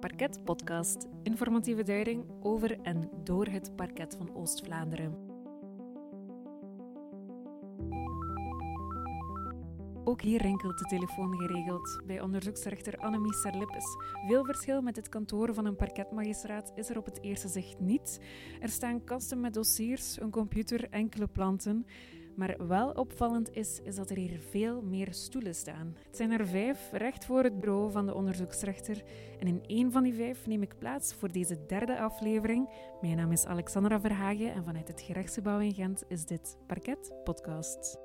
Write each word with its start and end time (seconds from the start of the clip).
Parket 0.00 0.44
Podcast, 0.44 1.06
informatieve 1.22 1.82
duiding 1.82 2.24
over 2.42 2.80
en 2.82 3.10
door 3.24 3.46
het 3.46 3.76
parket 3.76 4.14
van 4.18 4.34
Oost-Vlaanderen. 4.34 5.14
Ook 10.04 10.22
hier 10.22 10.42
rinkelt 10.42 10.78
de 10.78 10.84
telefoon 10.84 11.38
geregeld 11.38 12.00
bij 12.06 12.20
onderzoeksrechter 12.20 12.98
Annemie 12.98 13.34
Serlippes. 13.34 13.84
Veel 14.26 14.44
verschil 14.44 14.82
met 14.82 14.96
het 14.96 15.08
kantoor 15.08 15.54
van 15.54 15.66
een 15.66 15.76
parketmagistraat 15.76 16.72
is 16.74 16.90
er 16.90 16.98
op 16.98 17.04
het 17.04 17.22
eerste 17.22 17.48
zicht 17.48 17.80
niet. 17.80 18.20
Er 18.60 18.68
staan 18.68 19.04
kasten 19.04 19.40
met 19.40 19.54
dossiers, 19.54 20.20
een 20.20 20.30
computer, 20.30 20.88
enkele 20.90 21.26
planten. 21.26 21.86
Maar 22.38 22.66
wel 22.66 22.90
opvallend 22.90 23.56
is, 23.56 23.80
is 23.80 23.94
dat 23.94 24.10
er 24.10 24.16
hier 24.16 24.38
veel 24.38 24.82
meer 24.82 25.14
stoelen 25.14 25.54
staan. 25.54 25.96
Het 26.06 26.16
zijn 26.16 26.30
er 26.30 26.46
vijf 26.46 26.92
recht 26.92 27.24
voor 27.24 27.42
het 27.42 27.60
bureau 27.60 27.90
van 27.90 28.06
de 28.06 28.14
onderzoeksrechter. 28.14 29.02
En 29.38 29.46
in 29.46 29.64
één 29.66 29.92
van 29.92 30.02
die 30.02 30.14
vijf 30.14 30.46
neem 30.46 30.62
ik 30.62 30.78
plaats 30.78 31.14
voor 31.14 31.32
deze 31.32 31.66
derde 31.66 31.98
aflevering. 31.98 32.68
Mijn 33.00 33.16
naam 33.16 33.32
is 33.32 33.44
Alexandra 33.44 34.00
Verhagen 34.00 34.52
en 34.52 34.64
vanuit 34.64 34.88
het 34.88 35.00
gerechtsgebouw 35.00 35.58
in 35.58 35.74
Gent 35.74 36.04
is 36.08 36.24
dit 36.24 36.56
Parket 36.66 37.12
Podcast. 37.24 37.98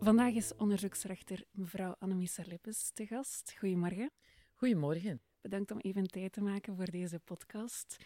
Vandaag 0.00 0.34
is 0.34 0.56
onderzoeksrechter 0.56 1.44
mevrouw 1.50 1.94
Annemie 1.98 2.28
Sarlippes 2.28 2.90
te 2.94 3.06
gast. 3.06 3.54
Goedemorgen. 3.58 4.10
Goedemorgen. 4.54 5.20
Bedankt 5.40 5.70
om 5.70 5.78
even 5.78 6.06
tijd 6.06 6.32
te 6.32 6.40
maken 6.40 6.76
voor 6.76 6.90
deze 6.90 7.18
podcast. 7.18 7.96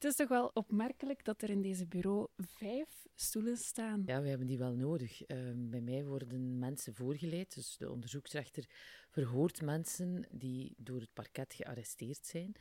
Het 0.00 0.10
is 0.10 0.16
toch 0.16 0.28
wel 0.28 0.50
opmerkelijk 0.54 1.24
dat 1.24 1.42
er 1.42 1.50
in 1.50 1.62
deze 1.62 1.86
bureau 1.86 2.26
vijf 2.36 3.06
stoelen 3.14 3.56
staan. 3.56 4.02
Ja, 4.06 4.22
we 4.22 4.28
hebben 4.28 4.46
die 4.46 4.58
wel 4.58 4.74
nodig. 4.74 5.30
Uh, 5.30 5.38
bij 5.56 5.80
mij 5.80 6.04
worden 6.04 6.58
mensen 6.58 6.94
voorgeleid, 6.94 7.54
dus 7.54 7.76
de 7.76 7.90
onderzoeksrechter 7.90 8.64
verhoort 9.08 9.62
mensen 9.62 10.26
die 10.30 10.74
door 10.76 11.00
het 11.00 11.12
parket 11.12 11.54
gearresteerd 11.54 12.26
zijn 12.26 12.52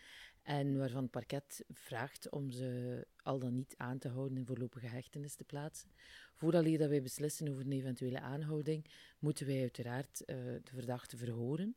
en 0.44 0.78
waarvan 0.78 1.02
het 1.02 1.12
parket 1.12 1.66
vraagt 1.70 2.30
om 2.30 2.52
ze 2.52 3.08
al 3.24 3.40
dan 3.40 3.54
niet 3.54 3.74
aan 3.78 4.00
te 4.00 4.10
houden 4.10 4.38
in 4.38 4.46
voorlopige 4.46 4.88
hechtenis 4.88 5.36
te 5.36 5.44
plaatsen. 5.44 5.90
Voordat 6.34 6.64
wij 6.64 7.02
beslissen 7.02 7.50
over 7.50 7.66
een 7.66 7.72
eventuele 7.72 8.20
aanhouding, 8.20 8.86
moeten 9.20 9.46
wij 9.46 9.62
uiteraard 9.62 10.22
uh, 10.22 10.36
de 10.36 10.72
verdachte 10.74 11.18
verhoren. 11.18 11.76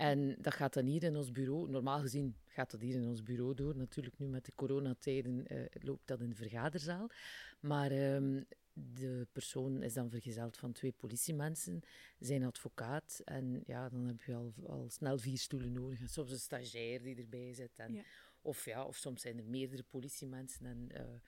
En 0.00 0.36
dat 0.38 0.54
gaat 0.54 0.74
dan 0.74 0.84
hier 0.84 1.02
in 1.02 1.16
ons 1.16 1.30
bureau, 1.30 1.70
normaal 1.70 2.00
gezien 2.00 2.36
gaat 2.46 2.70
dat 2.70 2.80
hier 2.80 2.94
in 2.94 3.08
ons 3.08 3.22
bureau 3.22 3.54
door. 3.54 3.76
Natuurlijk 3.76 4.18
nu 4.18 4.26
met 4.26 4.44
de 4.44 4.52
coronatijden 4.54 5.44
uh, 5.52 5.64
loopt 5.70 6.06
dat 6.06 6.20
in 6.20 6.28
de 6.28 6.34
vergaderzaal. 6.34 7.10
Maar 7.60 8.14
um, 8.14 8.44
de 8.72 9.26
persoon 9.32 9.82
is 9.82 9.94
dan 9.94 10.10
vergezeld 10.10 10.56
van 10.56 10.72
twee 10.72 10.92
politiemensen, 10.92 11.80
zijn 12.18 12.44
advocaat. 12.44 13.20
En 13.24 13.62
ja, 13.66 13.88
dan 13.88 14.06
heb 14.06 14.22
je 14.22 14.34
al, 14.34 14.54
al 14.66 14.88
snel 14.88 15.18
vier 15.18 15.38
stoelen 15.38 15.72
nodig. 15.72 16.00
En 16.00 16.08
soms 16.08 16.30
een 16.30 16.38
stagiair 16.38 17.02
die 17.02 17.16
erbij 17.16 17.54
zit. 17.54 17.78
En, 17.78 17.92
ja. 17.92 18.02
Of, 18.42 18.64
ja, 18.64 18.84
of 18.84 18.96
soms 18.96 19.20
zijn 19.20 19.38
er 19.38 19.44
meerdere 19.44 19.82
politiemensen. 19.82 20.66
En 20.66 20.88
uh, 20.92 21.20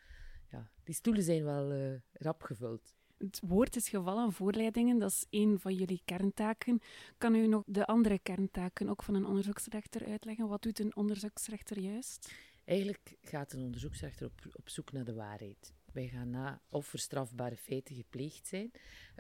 ja, 0.51 0.71
die 0.83 0.95
stoelen 0.95 1.23
zijn 1.23 1.45
wel 1.45 1.73
uh, 1.73 1.95
rap 2.13 2.43
gevuld. 2.43 2.95
Het 3.23 3.41
woord 3.47 3.77
is 3.77 3.89
gevallen, 3.89 4.33
voorleidingen, 4.33 4.99
dat 4.99 5.11
is 5.11 5.27
een 5.31 5.61
van 5.61 5.75
jullie 5.75 6.03
kerntaken. 6.05 6.81
Kan 7.19 7.35
u 7.35 7.47
nog 7.47 7.63
de 7.67 7.87
andere 7.87 8.19
kerntaken 8.19 8.89
ook 8.89 9.03
van 9.03 9.15
een 9.15 9.27
onderzoeksrechter 9.27 10.07
uitleggen? 10.07 10.49
Wat 10.49 10.63
doet 10.63 10.79
een 10.79 10.97
onderzoeksrechter 10.97 11.79
juist? 11.79 12.33
Eigenlijk 12.65 13.17
gaat 13.21 13.53
een 13.53 13.63
onderzoeksrechter 13.63 14.27
op, 14.27 14.57
op 14.57 14.69
zoek 14.69 14.93
naar 14.93 15.05
de 15.05 15.15
waarheid. 15.15 15.75
Wij 15.93 16.09
gaan 16.09 16.31
na 16.31 16.61
of 16.71 16.93
er 16.93 16.99
strafbare 16.99 17.57
feiten 17.57 17.95
gepleegd 17.95 18.47
zijn. 18.47 18.71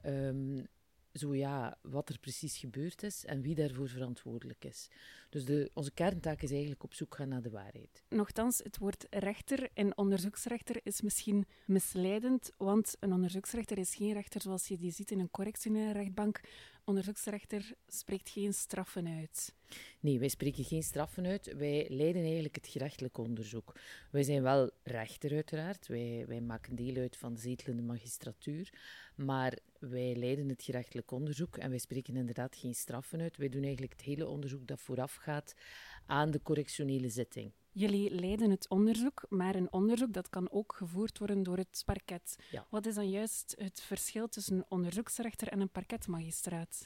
Um, 0.05 0.66
zo 1.13 1.35
ja, 1.35 1.79
wat 1.83 2.09
er 2.09 2.19
precies 2.19 2.59
gebeurd 2.59 3.03
is 3.03 3.25
en 3.25 3.43
wie 3.43 3.55
daarvoor 3.55 3.89
verantwoordelijk 3.89 4.65
is. 4.65 4.89
Dus 5.31 5.45
de, 5.45 5.71
onze 5.75 5.93
kerntaak 5.93 6.43
is 6.43 6.51
eigenlijk 6.51 6.83
op 6.83 6.95
zoek 6.95 7.15
gaan 7.15 7.29
naar 7.29 7.43
de 7.43 7.51
waarheid. 7.51 8.03
Nochtans, 8.09 8.59
het 8.59 8.79
woord 8.79 9.07
rechter 9.11 9.69
en 9.75 9.97
onderzoeksrechter 9.97 10.81
is 10.83 11.01
misschien 11.01 11.47
misleidend, 11.65 12.51
want 12.56 12.97
een 13.01 13.12
onderzoeksrechter 13.12 13.78
is 13.78 13.95
geen 13.95 14.12
rechter 14.12 14.41
zoals 14.41 14.69
je 14.69 14.77
die 14.77 14.93
ziet 14.93 15.11
in 15.11 15.19
een 15.21 15.31
correctionele 15.31 15.93
rechtbank. 15.93 16.41
Onderzoeksrechter 16.84 17.72
spreekt 17.87 18.28
geen 18.28 18.54
straffen 18.54 19.06
uit. 19.06 19.54
Nee, 20.00 20.19
wij 20.19 20.28
spreken 20.28 20.65
geen 20.65 20.82
straffen 20.82 21.26
uit. 21.26 21.54
Wij 21.56 21.87
leiden 21.88 22.22
eigenlijk 22.22 22.54
het 22.54 22.66
gerechtelijk 22.66 23.19
onderzoek. 23.19 23.72
Wij 24.10 24.22
zijn 24.22 24.43
wel 24.43 24.70
rechter, 24.82 25.32
uiteraard. 25.32 25.87
Wij, 25.87 26.25
wij 26.26 26.41
maken 26.41 26.76
deel 26.76 26.97
uit 26.97 27.16
van 27.16 27.34
de 27.34 27.41
zetelende 27.41 27.82
magistratuur. 27.82 28.72
Maar 29.16 29.59
wij 29.78 30.16
leiden 30.16 30.48
het 30.48 30.62
gerechtelijk 30.62 31.10
onderzoek 31.10 31.56
en 31.56 31.71
wij 31.71 31.78
spreken 31.78 32.16
inderdaad 32.16 32.56
geen 32.56 32.75
straffen 32.75 33.21
uit. 33.21 33.37
Wij 33.37 33.48
doen 33.48 33.62
eigenlijk 33.62 33.92
het 33.92 34.03
hele 34.03 34.26
onderzoek 34.26 34.66
dat 34.66 34.81
voorafgaat 34.81 35.54
aan 36.06 36.31
de 36.31 36.42
correctionele 36.42 37.09
zitting. 37.09 37.53
Jullie 37.75 38.15
leiden 38.15 38.50
het 38.50 38.69
onderzoek, 38.69 39.27
maar 39.28 39.55
een 39.55 39.72
onderzoek 39.72 40.12
dat 40.12 40.28
kan 40.28 40.50
ook 40.50 40.75
gevoerd 40.77 41.19
worden 41.19 41.43
door 41.43 41.56
het 41.56 41.83
parket. 41.84 42.37
Ja. 42.50 42.66
Wat 42.71 42.87
is 42.87 42.94
dan 42.94 43.10
juist 43.10 43.55
het 43.59 43.81
verschil 43.81 44.28
tussen 44.28 44.56
een 44.56 44.65
onderzoeksrechter 44.69 45.49
en 45.49 45.60
een 45.60 45.71
parketmagistraat? 45.71 46.84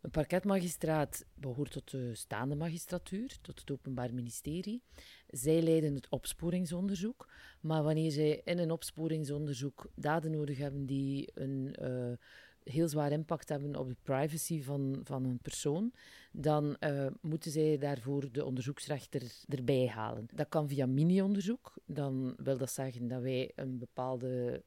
Een 0.00 0.10
parketmagistraat 0.10 1.24
behoort 1.34 1.70
tot 1.70 1.90
de 1.90 2.14
staande 2.14 2.54
magistratuur, 2.54 3.38
tot 3.40 3.60
het 3.60 3.70
Openbaar 3.70 4.14
Ministerie. 4.14 4.82
Zij 5.26 5.62
leiden 5.62 5.94
het 5.94 6.08
opsporingsonderzoek, 6.08 7.32
maar 7.60 7.82
wanneer 7.82 8.10
zij 8.10 8.40
in 8.44 8.58
een 8.58 8.70
opsporingsonderzoek 8.70 9.90
daden 9.94 10.30
nodig 10.30 10.58
hebben 10.58 10.86
die 10.86 11.30
een 11.34 11.76
uh, 11.82 12.12
heel 12.64 12.88
zwaar 12.88 13.12
impact 13.12 13.48
hebben 13.48 13.76
op 13.76 13.88
de 13.88 13.96
privacy 14.02 14.62
van, 14.62 15.00
van 15.04 15.24
een 15.24 15.38
persoon, 15.38 15.92
dan 16.32 16.76
uh, 16.80 17.06
moeten 17.20 17.50
zij 17.50 17.78
daarvoor 17.78 18.32
de 18.32 18.44
onderzoeksrechter 18.44 19.22
erbij 19.48 19.86
halen. 19.86 20.28
Dat 20.34 20.48
kan 20.48 20.68
via 20.68 20.86
mini-onderzoek. 20.86 21.74
Dan 21.86 22.34
wil 22.36 22.58
dat 22.58 22.70
zeggen 22.70 23.08
dat 23.08 23.22
wij 23.22 23.52
een 23.54 23.78
bepaalde 23.78 24.62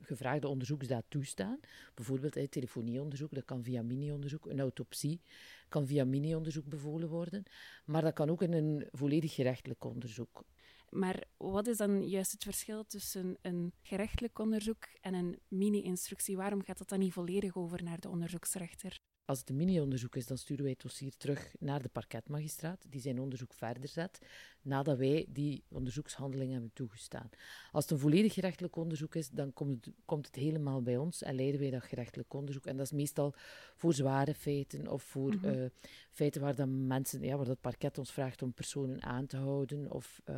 gevraagde 0.00 0.48
onderzoeksdaad 0.48 1.04
toestaan. 1.08 1.60
Bijvoorbeeld 1.94 2.36
een 2.36 2.48
telefonieonderzoek, 2.48 3.34
dat 3.34 3.44
kan 3.44 3.62
via 3.62 3.82
mini-onderzoek. 3.82 4.46
Een 4.46 4.60
autopsie 4.60 5.20
kan 5.68 5.86
via 5.86 6.04
mini-onderzoek 6.04 6.68
bevolen 6.68 7.08
worden. 7.08 7.42
Maar 7.84 8.02
dat 8.02 8.12
kan 8.12 8.30
ook 8.30 8.42
in 8.42 8.52
een 8.52 8.86
volledig 8.90 9.34
gerechtelijk 9.34 9.84
onderzoek. 9.84 10.44
Maar 10.90 11.24
wat 11.36 11.66
is 11.66 11.76
dan 11.76 12.08
juist 12.08 12.32
het 12.32 12.42
verschil 12.42 12.86
tussen 12.86 13.38
een 13.42 13.72
gerechtelijk 13.82 14.38
onderzoek 14.38 14.84
en 15.00 15.14
een 15.14 15.40
mini-instructie? 15.48 16.36
Waarom 16.36 16.62
gaat 16.62 16.78
dat 16.78 16.88
dan 16.88 16.98
niet 16.98 17.12
volledig 17.12 17.56
over 17.56 17.82
naar 17.82 18.00
de 18.00 18.08
onderzoeksrechter? 18.08 18.98
Als 19.24 19.38
het 19.38 19.48
een 19.48 19.56
mini-onderzoek 19.56 20.16
is, 20.16 20.26
dan 20.26 20.38
sturen 20.38 20.62
wij 20.62 20.72
het 20.72 20.82
dossier 20.82 21.16
terug 21.16 21.54
naar 21.58 21.82
de 21.82 21.88
parketmagistraat, 21.88 22.86
die 22.88 23.00
zijn 23.00 23.20
onderzoek 23.20 23.52
verder 23.52 23.88
zet, 23.88 24.18
nadat 24.62 24.98
wij 24.98 25.26
die 25.28 25.64
onderzoekshandeling 25.68 26.52
hebben 26.52 26.70
toegestaan. 26.72 27.28
Als 27.72 27.84
het 27.84 27.92
een 27.92 27.98
volledig 27.98 28.34
gerechtelijk 28.34 28.76
onderzoek 28.76 29.14
is, 29.14 29.30
dan 29.30 29.52
komt 29.52 29.84
het, 29.84 29.94
komt 30.04 30.26
het 30.26 30.34
helemaal 30.34 30.82
bij 30.82 30.96
ons 30.96 31.22
en 31.22 31.34
leiden 31.34 31.60
wij 31.60 31.70
dat 31.70 31.82
gerechtelijk 31.82 32.34
onderzoek. 32.34 32.66
En 32.66 32.76
dat 32.76 32.86
is 32.86 32.92
meestal 32.92 33.34
voor 33.74 33.94
zware 33.94 34.34
feiten 34.34 34.88
of 34.88 35.02
voor 35.02 35.34
mm 35.34 35.38
-hmm. 35.40 35.54
uh, 35.54 35.68
feiten 36.10 36.40
waar 36.40 36.54
dan 36.54 36.86
mensen, 36.86 37.22
ja, 37.22 37.36
waar 37.36 37.46
dat 37.46 37.60
parket 37.60 37.98
ons 37.98 38.12
vraagt 38.12 38.42
om 38.42 38.52
personen 38.52 39.02
aan 39.02 39.26
te 39.26 39.36
houden 39.36 39.90
of 39.90 40.20
uh, 40.24 40.36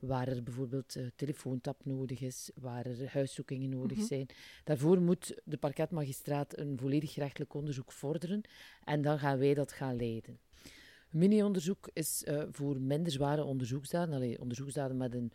waar 0.00 0.28
er 0.28 0.42
bijvoorbeeld 0.42 0.96
uh, 0.96 1.06
telefoontap 1.16 1.84
nodig 1.84 2.20
is, 2.20 2.50
waar 2.54 2.86
er 2.86 3.10
huiszoekingen 3.12 3.70
nodig 3.70 3.90
mm 3.90 3.96
-hmm. 3.96 4.06
zijn. 4.06 4.26
Daarvoor 4.64 5.00
moet 5.00 5.40
de 5.44 5.56
parketmagistraat 5.56 6.58
een 6.58 6.78
volledig 6.78 7.12
gerechtelijk 7.12 7.54
onderzoek 7.54 7.92
vorderen 7.92 8.40
en 8.84 9.02
dan 9.02 9.18
gaan 9.18 9.38
wij 9.38 9.54
dat 9.54 9.72
gaan 9.72 9.96
leiden. 9.96 10.38
Mini-onderzoek 11.10 11.90
is 11.92 12.24
uh, 12.28 12.42
voor 12.50 12.80
minder 12.80 13.12
zware 13.12 13.44
onderzoeksdaden, 13.44 14.14
allee, 14.14 14.40
onderzoeksdaden 14.40 14.96
met 14.96 15.14
een 15.14 15.32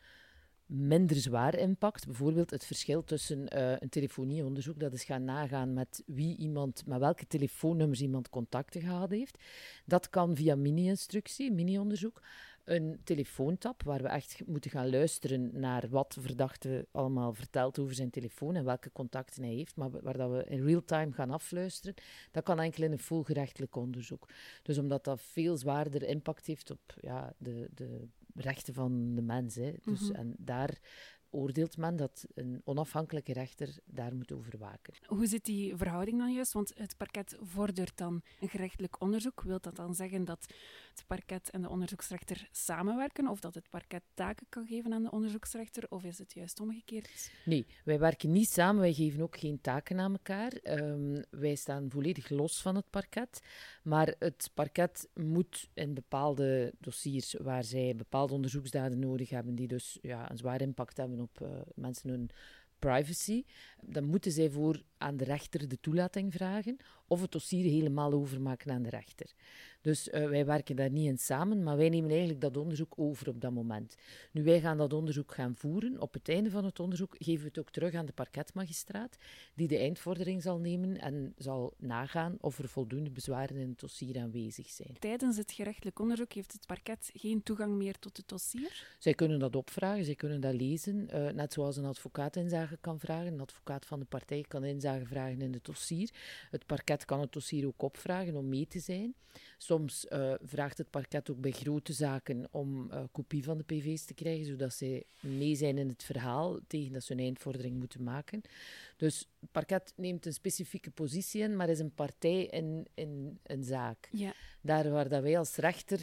minder 0.65 1.17
zwaar 1.17 1.57
impact. 1.57 2.05
Bijvoorbeeld 2.05 2.49
het 2.49 2.65
verschil 2.65 3.03
tussen 3.03 3.39
uh, 3.39 3.71
een 3.79 3.89
telefonieonderzoek, 3.89 4.79
dat 4.79 4.93
is 4.93 5.03
gaan 5.03 5.23
nagaan 5.23 5.73
met 5.73 6.03
wie 6.05 6.37
iemand, 6.37 6.85
met 6.85 6.99
welke 6.99 7.27
telefoonnummers 7.27 8.01
iemand 8.01 8.29
contacten 8.29 8.81
gehad 8.81 9.09
heeft. 9.09 9.43
Dat 9.85 10.09
kan 10.09 10.35
via 10.35 10.55
mini-instructie, 10.55 11.51
mini-onderzoek. 11.51 12.21
Een 12.63 12.99
telefoontap, 13.03 13.83
waar 13.83 14.01
we 14.01 14.07
echt 14.07 14.45
moeten 14.45 14.71
gaan 14.71 14.89
luisteren 14.89 15.59
naar 15.59 15.89
wat 15.89 16.17
verdachte 16.19 16.87
allemaal 16.91 17.33
vertelt 17.33 17.79
over 17.79 17.95
zijn 17.95 18.09
telefoon 18.09 18.55
en 18.55 18.65
welke 18.65 18.91
contacten 18.91 19.43
hij 19.43 19.53
heeft, 19.53 19.75
maar 19.75 19.89
waar 20.01 20.17
dat 20.17 20.31
we 20.31 20.45
in 20.47 20.65
real 20.65 20.83
time 20.85 21.11
gaan 21.11 21.31
afluisteren, 21.31 21.95
dat 22.31 22.43
kan 22.43 22.59
enkel 22.59 22.83
in 22.83 22.91
een 22.91 22.99
volgerechtelijk 22.99 23.75
onderzoek. 23.75 24.29
Dus 24.61 24.77
omdat 24.77 25.03
dat 25.03 25.21
veel 25.21 25.57
zwaarder 25.57 26.03
impact 26.03 26.45
heeft 26.45 26.71
op 26.71 26.93
ja, 27.01 27.33
de, 27.37 27.69
de 27.73 28.07
rechten 28.35 28.73
van 28.73 29.15
de 29.15 29.21
mens. 29.21 29.55
Hè. 29.55 29.73
Dus, 29.81 30.01
mm 30.01 30.07
-hmm. 30.07 30.15
En 30.15 30.35
daar 30.37 30.79
oordeelt 31.29 31.77
men 31.77 31.95
dat 31.95 32.25
een 32.33 32.61
onafhankelijke 32.63 33.33
rechter 33.33 33.77
daar 33.85 34.15
moet 34.15 34.31
over 34.31 34.57
waken. 34.57 34.93
Hoe 35.05 35.25
zit 35.25 35.45
die 35.45 35.75
verhouding 35.75 36.17
dan 36.17 36.33
juist? 36.33 36.53
Want 36.53 36.71
het 36.75 36.97
parket 36.97 37.37
vordert 37.39 37.97
dan 37.97 38.21
een 38.39 38.49
gerechtelijk 38.49 39.01
onderzoek. 39.01 39.41
Wil 39.41 39.59
dat 39.61 39.75
dan 39.75 39.95
zeggen 39.95 40.25
dat 40.25 40.53
het 40.95 41.07
parket 41.07 41.49
en 41.49 41.61
de 41.61 41.69
onderzoeksrechter 41.69 42.47
samenwerken 42.51 43.27
of 43.27 43.39
dat 43.39 43.55
het 43.55 43.69
parket 43.69 44.03
taken 44.13 44.45
kan 44.49 44.67
geven 44.67 44.93
aan 44.93 45.03
de 45.03 45.11
onderzoeksrechter 45.11 45.83
of 45.89 46.03
is 46.03 46.17
het 46.17 46.33
juist 46.33 46.59
omgekeerd? 46.59 47.31
Nee, 47.45 47.65
wij 47.83 47.99
werken 47.99 48.31
niet 48.31 48.49
samen, 48.49 48.81
wij 48.81 48.93
geven 48.93 49.21
ook 49.21 49.37
geen 49.37 49.61
taken 49.61 49.99
aan 49.99 50.11
elkaar. 50.11 50.53
Um, 50.63 51.23
wij 51.29 51.55
staan 51.55 51.89
volledig 51.89 52.29
los 52.29 52.61
van 52.61 52.75
het 52.75 52.89
parket, 52.89 53.41
maar 53.83 54.15
het 54.19 54.51
parket 54.53 55.09
moet 55.13 55.69
in 55.73 55.93
bepaalde 55.93 56.73
dossiers 56.79 57.33
waar 57.33 57.63
zij 57.63 57.95
bepaalde 57.95 58.33
onderzoeksdaden 58.33 58.99
nodig 58.99 59.29
hebben, 59.29 59.55
die 59.55 59.67
dus 59.67 59.99
ja, 60.01 60.31
een 60.31 60.37
zwaar 60.37 60.61
impact 60.61 60.97
hebben 60.97 61.19
op 61.19 61.39
uh, 61.41 61.47
mensen 61.75 62.09
hun 62.09 62.29
privacy, 62.79 63.43
dan 63.81 64.03
moeten 64.03 64.31
zij 64.31 64.49
voor 64.49 64.81
aan 64.97 65.17
de 65.17 65.23
rechter 65.23 65.67
de 65.67 65.79
toelating 65.79 66.33
vragen 66.33 66.77
of 67.07 67.21
het 67.21 67.31
dossier 67.31 67.63
helemaal 67.63 68.13
overmaken 68.13 68.71
aan 68.71 68.83
de 68.83 68.89
rechter. 68.89 69.33
Dus 69.85 70.07
uh, 70.07 70.29
wij 70.29 70.45
werken 70.45 70.75
daar 70.75 70.89
niet 70.89 71.07
in 71.07 71.17
samen, 71.17 71.63
maar 71.63 71.77
wij 71.77 71.89
nemen 71.89 72.09
eigenlijk 72.09 72.41
dat 72.41 72.57
onderzoek 72.57 72.93
over 72.95 73.29
op 73.29 73.41
dat 73.41 73.51
moment. 73.51 73.95
Nu, 74.31 74.43
wij 74.43 74.59
gaan 74.59 74.77
dat 74.77 74.93
onderzoek 74.93 75.33
gaan 75.33 75.55
voeren. 75.55 76.01
Op 76.01 76.13
het 76.13 76.29
einde 76.29 76.49
van 76.49 76.65
het 76.65 76.79
onderzoek 76.79 77.15
geven 77.17 77.41
we 77.41 77.47
het 77.47 77.59
ook 77.59 77.69
terug 77.69 77.93
aan 77.93 78.05
de 78.05 78.11
parketmagistraat, 78.11 79.17
die 79.53 79.67
de 79.67 79.77
eindvordering 79.77 80.41
zal 80.41 80.59
nemen 80.59 80.99
en 81.01 81.33
zal 81.37 81.73
nagaan 81.77 82.37
of 82.39 82.59
er 82.59 82.67
voldoende 82.67 83.09
bezwaren 83.09 83.57
in 83.57 83.69
het 83.69 83.79
dossier 83.79 84.19
aanwezig 84.19 84.69
zijn. 84.69 84.95
Tijdens 84.99 85.37
het 85.37 85.51
gerechtelijk 85.51 85.99
onderzoek 85.99 86.33
heeft 86.33 86.53
het 86.53 86.65
parket 86.65 87.11
geen 87.13 87.43
toegang 87.43 87.75
meer 87.75 87.99
tot 87.99 88.17
het 88.17 88.27
dossier? 88.27 88.95
Zij 88.99 89.13
kunnen 89.13 89.39
dat 89.39 89.55
opvragen, 89.55 90.05
zij 90.05 90.15
kunnen 90.15 90.41
dat 90.41 90.53
lezen, 90.53 91.07
uh, 91.13 91.31
net 91.31 91.53
zoals 91.53 91.77
een 91.77 91.85
advocaat 91.85 92.35
inzage 92.35 92.77
kan 92.81 92.99
vragen. 92.99 93.33
Een 93.33 93.41
advocaat 93.41 93.85
van 93.85 93.99
de 93.99 94.05
partij 94.05 94.45
kan 94.47 94.63
inzage 94.63 95.05
vragen 95.05 95.41
in 95.41 95.53
het 95.53 95.65
dossier. 95.65 96.09
Het 96.51 96.65
parket 96.65 96.94
kan 97.03 97.19
het 97.19 97.31
dossier 97.31 97.67
ook 97.67 97.81
opvragen 97.81 98.35
om 98.35 98.49
mee 98.49 98.67
te 98.67 98.79
zijn. 98.79 99.15
Soms 99.57 100.05
uh, 100.09 100.33
vraagt 100.41 100.77
het 100.77 100.89
parket 100.89 101.29
ook 101.29 101.41
bij 101.41 101.51
grote 101.51 101.93
zaken 101.93 102.47
om 102.51 102.91
uh, 102.91 103.03
kopie 103.11 103.43
van 103.43 103.57
de 103.57 103.63
PV's 103.63 104.05
te 104.05 104.13
krijgen, 104.13 104.45
zodat 104.45 104.73
zij 104.73 105.03
mee 105.19 105.55
zijn 105.55 105.77
in 105.77 105.87
het 105.87 106.03
verhaal 106.03 106.59
tegen 106.67 106.93
dat 106.93 107.03
ze 107.03 107.13
een 107.13 107.19
eindvordering 107.19 107.79
moeten 107.79 108.03
maken. 108.03 108.41
Dus 108.97 109.29
het 109.39 109.51
parket 109.51 109.93
neemt 109.95 110.25
een 110.25 110.33
specifieke 110.33 110.91
positie 110.91 111.41
in, 111.41 111.55
maar 111.55 111.69
is 111.69 111.79
een 111.79 111.93
partij 111.93 112.45
in, 112.45 112.87
in 112.93 113.39
een 113.43 113.63
zaak. 113.63 114.07
Ja. 114.11 114.33
Daar 114.61 114.89
waar 114.89 115.09
dat 115.09 115.21
wij 115.21 115.37
als 115.37 115.55
rechter 115.55 115.99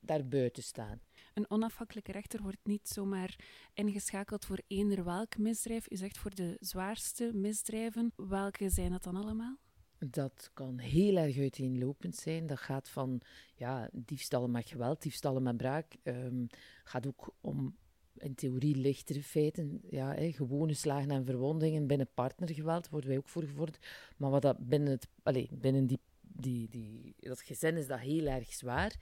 daar 0.00 0.28
buiten 0.28 0.62
staan. 0.62 1.00
Een 1.34 1.50
onafhankelijke 1.50 2.12
rechter 2.12 2.42
wordt 2.42 2.64
niet 2.64 2.88
zomaar 2.88 3.36
ingeschakeld 3.74 4.44
voor 4.44 4.60
eender 4.66 5.04
welk 5.04 5.38
misdrijf. 5.38 5.90
U 5.90 5.96
zegt 5.96 6.18
voor 6.18 6.34
de 6.34 6.56
zwaarste 6.60 7.30
misdrijven. 7.34 8.12
Welke 8.16 8.68
zijn 8.68 8.90
dat 8.90 9.02
dan 9.02 9.16
allemaal? 9.16 9.56
Dat 9.98 10.50
kan 10.54 10.78
heel 10.78 11.16
erg 11.16 11.38
uiteenlopend 11.38 12.16
zijn. 12.16 12.46
Dat 12.46 12.58
gaat 12.58 12.88
van 12.88 13.20
ja, 13.54 13.88
diefstallen 13.92 14.50
met 14.50 14.68
geweld, 14.68 15.02
diefstallen 15.02 15.42
met 15.42 15.56
braak. 15.56 15.96
Um, 16.02 16.46
gaat 16.84 17.06
ook 17.06 17.34
om 17.40 17.76
in 18.18 18.34
theorie 18.34 18.76
lichtere 18.76 19.22
feiten. 19.22 19.80
Ja, 19.90 20.14
hè, 20.14 20.32
gewone 20.32 20.74
slagen 20.74 21.10
en 21.10 21.24
verwondingen 21.24 21.86
binnen 21.86 22.08
partnergeweld 22.14 22.88
worden 22.88 23.08
wij 23.08 23.18
ook 23.18 23.28
voor 23.28 23.42
gevorderd. 23.42 23.86
Maar 24.16 24.30
wat 24.30 24.42
dat 24.42 24.68
binnen, 24.68 24.90
het, 24.90 25.08
allez, 25.22 25.48
binnen 25.50 25.86
die, 25.86 26.00
die, 26.20 26.68
die, 26.68 27.14
dat 27.18 27.40
gezin 27.40 27.76
is 27.76 27.86
dat 27.86 27.98
heel 27.98 28.26
erg 28.26 28.52
zwaar. 28.52 28.96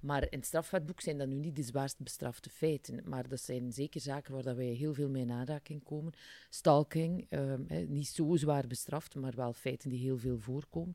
Maar 0.00 0.22
in 0.22 0.38
het 0.38 0.46
strafwetboek 0.46 1.00
zijn 1.00 1.18
dat 1.18 1.28
nu 1.28 1.34
niet 1.34 1.56
de 1.56 1.62
zwaarst 1.62 1.98
bestrafte 1.98 2.50
feiten. 2.50 3.00
Maar 3.04 3.28
dat 3.28 3.40
zijn 3.40 3.72
zeker 3.72 4.00
zaken 4.00 4.32
waar 4.32 4.42
dat 4.42 4.56
wij 4.56 4.66
heel 4.66 4.94
veel 4.94 5.08
mee 5.08 5.22
in 5.22 5.30
aanraking 5.30 5.82
komen. 5.82 6.12
Stalking, 6.48 7.26
eh, 7.28 7.54
niet 7.86 8.06
zo 8.06 8.36
zwaar 8.36 8.66
bestraft, 8.66 9.14
maar 9.14 9.34
wel 9.36 9.52
feiten 9.52 9.90
die 9.90 10.00
heel 10.00 10.18
veel 10.18 10.38
voorkomen. 10.38 10.94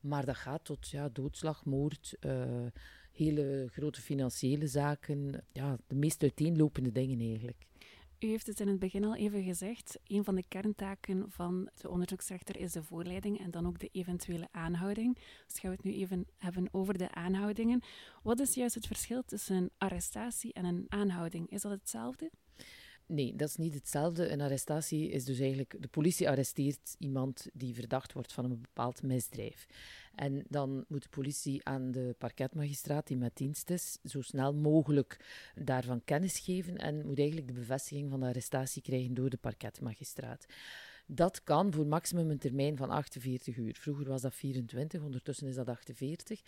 Maar 0.00 0.24
dat 0.24 0.36
gaat 0.36 0.64
tot 0.64 0.88
ja, 0.88 1.08
doodslag, 1.08 1.64
moord, 1.64 2.16
uh, 2.20 2.66
hele 3.12 3.68
grote 3.70 4.00
financiële 4.00 4.66
zaken. 4.66 5.44
Ja, 5.52 5.78
de 5.86 5.94
meest 5.94 6.22
uiteenlopende 6.22 6.92
dingen 6.92 7.20
eigenlijk. 7.20 7.66
U 8.20 8.26
heeft 8.26 8.46
het 8.46 8.60
in 8.60 8.68
het 8.68 8.78
begin 8.78 9.04
al 9.04 9.16
even 9.16 9.42
gezegd. 9.42 9.98
Een 10.06 10.24
van 10.24 10.34
de 10.34 10.44
kerntaken 10.48 11.30
van 11.30 11.68
de 11.74 11.90
onderzoeksrechter 11.90 12.56
is 12.56 12.72
de 12.72 12.82
voorleiding 12.82 13.40
en 13.40 13.50
dan 13.50 13.66
ook 13.66 13.78
de 13.78 13.88
eventuele 13.92 14.48
aanhouding. 14.50 15.18
Dus 15.46 15.58
gaan 15.58 15.70
we 15.70 15.76
het 15.76 15.84
nu 15.84 15.92
even 15.92 16.26
hebben 16.36 16.68
over 16.72 16.98
de 16.98 17.10
aanhoudingen. 17.10 17.82
Wat 18.22 18.40
is 18.40 18.54
juist 18.54 18.74
het 18.74 18.86
verschil 18.86 19.22
tussen 19.24 19.56
een 19.56 19.70
arrestatie 19.78 20.52
en 20.52 20.64
een 20.64 20.84
aanhouding? 20.88 21.50
Is 21.50 21.62
dat 21.62 21.72
hetzelfde? 21.72 22.30
Nee, 23.10 23.36
dat 23.36 23.48
is 23.48 23.56
niet 23.56 23.74
hetzelfde. 23.74 24.28
Een 24.28 24.40
arrestatie 24.40 25.10
is 25.10 25.24
dus 25.24 25.38
eigenlijk... 25.38 25.76
De 25.80 25.88
politie 25.88 26.28
arresteert 26.28 26.94
iemand 26.98 27.48
die 27.52 27.74
verdacht 27.74 28.12
wordt 28.12 28.32
van 28.32 28.44
een 28.44 28.60
bepaald 28.60 29.02
misdrijf. 29.02 29.66
En 30.14 30.44
dan 30.48 30.84
moet 30.88 31.02
de 31.02 31.08
politie 31.08 31.64
aan 31.64 31.90
de 31.90 32.14
parketmagistraat, 32.18 33.06
die 33.06 33.16
met 33.16 33.36
dienst 33.36 33.70
is, 33.70 33.98
zo 34.04 34.20
snel 34.20 34.54
mogelijk 34.54 35.24
daarvan 35.54 36.04
kennis 36.04 36.38
geven 36.38 36.76
en 36.76 37.06
moet 37.06 37.18
eigenlijk 37.18 37.48
de 37.48 37.54
bevestiging 37.54 38.10
van 38.10 38.20
de 38.20 38.26
arrestatie 38.26 38.82
krijgen 38.82 39.14
door 39.14 39.30
de 39.30 39.36
parketmagistraat. 39.36 40.46
Dat 41.06 41.44
kan 41.44 41.72
voor 41.72 41.86
maximum 41.86 42.30
een 42.30 42.38
termijn 42.38 42.76
van 42.76 42.90
48 42.90 43.56
uur. 43.56 43.76
Vroeger 43.80 44.08
was 44.08 44.22
dat 44.22 44.34
24, 44.34 45.02
ondertussen 45.02 45.46
is 45.46 45.54
dat 45.54 45.68
48 45.68 46.40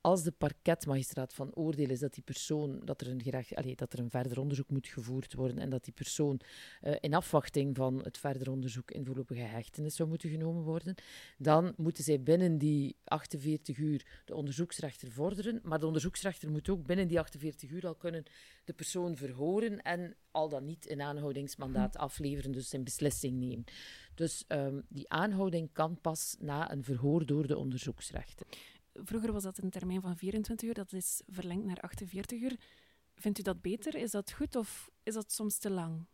als 0.00 0.22
de 0.22 0.32
parketmagistraat 0.32 1.34
van 1.34 1.54
oordeel 1.54 1.90
is 1.90 2.00
dat 2.00 2.14
die 2.14 2.22
persoon, 2.22 2.80
dat 2.84 3.00
er 3.00 3.08
een, 3.08 3.22
gerecht, 3.22 3.54
allez, 3.54 3.74
dat 3.74 3.92
er 3.92 3.98
een 3.98 4.10
verder 4.10 4.40
onderzoek 4.40 4.70
moet 4.70 4.86
gevoerd 4.86 5.34
worden 5.34 5.58
en 5.58 5.70
dat 5.70 5.84
die 5.84 5.92
persoon 5.92 6.40
uh, 6.82 6.94
in 7.00 7.14
afwachting 7.14 7.76
van 7.76 8.00
het 8.02 8.18
verder 8.18 8.50
onderzoek 8.50 8.90
in 8.90 9.04
voorlopige 9.04 9.40
hechtenis 9.40 9.96
zou 9.96 10.08
moeten 10.08 10.30
genomen 10.30 10.62
worden, 10.62 10.94
dan 11.38 11.74
moeten 11.76 12.04
zij 12.04 12.22
binnen 12.22 12.58
die 12.58 12.96
48 13.04 13.78
uur 13.78 14.22
de 14.24 14.34
onderzoeksrechter 14.34 15.10
vorderen. 15.10 15.60
Maar 15.62 15.80
de 15.80 15.86
onderzoeksrechter 15.86 16.50
moet 16.50 16.68
ook 16.68 16.86
binnen 16.86 17.08
die 17.08 17.18
48 17.18 17.70
uur 17.70 17.86
al 17.86 17.94
kunnen 17.94 18.24
de 18.64 18.72
persoon 18.72 19.16
verhoren 19.16 19.82
en 19.82 20.16
al 20.30 20.48
dan 20.48 20.64
niet 20.64 20.90
een 20.90 21.02
aanhoudingsmandaat 21.02 21.94
hm. 21.94 22.00
afleveren, 22.00 22.52
dus 22.52 22.68
zijn 22.68 22.84
beslissing 22.84 23.38
nemen. 23.38 23.64
Dus 24.14 24.44
um, 24.48 24.84
die 24.88 25.10
aanhouding 25.10 25.72
kan 25.72 26.00
pas 26.00 26.36
na 26.38 26.72
een 26.72 26.84
verhoor 26.84 27.26
door 27.26 27.46
de 27.46 27.56
onderzoeksrechter. 27.56 28.46
Vroeger 29.04 29.32
was 29.32 29.42
dat 29.42 29.58
een 29.58 29.70
termijn 29.70 30.00
van 30.00 30.16
24 30.16 30.68
uur, 30.68 30.74
dat 30.74 30.92
is 30.92 31.22
verlengd 31.26 31.64
naar 31.64 31.80
48 31.80 32.40
uur. 32.40 32.56
Vindt 33.14 33.38
u 33.38 33.42
dat 33.42 33.62
beter? 33.62 33.94
Is 33.94 34.10
dat 34.10 34.32
goed 34.32 34.56
of 34.56 34.90
is 35.02 35.14
dat 35.14 35.32
soms 35.32 35.58
te 35.58 35.70
lang? 35.70 36.06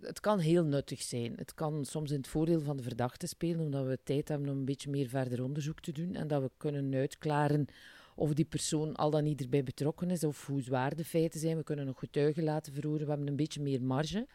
Het 0.00 0.20
kan 0.20 0.38
heel 0.38 0.64
nuttig 0.64 1.02
zijn. 1.02 1.32
Het 1.36 1.54
kan 1.54 1.84
soms 1.84 2.10
in 2.10 2.16
het 2.16 2.28
voordeel 2.28 2.60
van 2.60 2.76
de 2.76 2.82
verdachte 2.82 3.26
spelen, 3.26 3.60
omdat 3.60 3.86
we 3.86 3.98
tijd 4.02 4.28
hebben 4.28 4.48
om 4.48 4.58
een 4.58 4.64
beetje 4.64 4.90
meer 4.90 5.08
verder 5.08 5.42
onderzoek 5.42 5.80
te 5.80 5.92
doen 5.92 6.14
en 6.14 6.28
dat 6.28 6.42
we 6.42 6.50
kunnen 6.56 6.94
uitklaren 6.94 7.66
of 8.14 8.34
die 8.34 8.44
persoon 8.44 8.96
al 8.96 9.10
dan 9.10 9.24
niet 9.24 9.40
erbij 9.40 9.62
betrokken 9.62 10.10
is 10.10 10.24
of 10.24 10.46
hoe 10.46 10.62
zwaar 10.62 10.96
de 10.96 11.04
feiten 11.04 11.40
zijn. 11.40 11.56
We 11.56 11.62
kunnen 11.62 11.86
nog 11.86 11.98
getuigen 11.98 12.42
laten 12.42 12.72
verhoren. 12.72 13.04
We 13.04 13.10
hebben 13.10 13.28
een 13.28 13.36
beetje 13.36 13.62
meer 13.62 13.82
marge. 13.82 14.26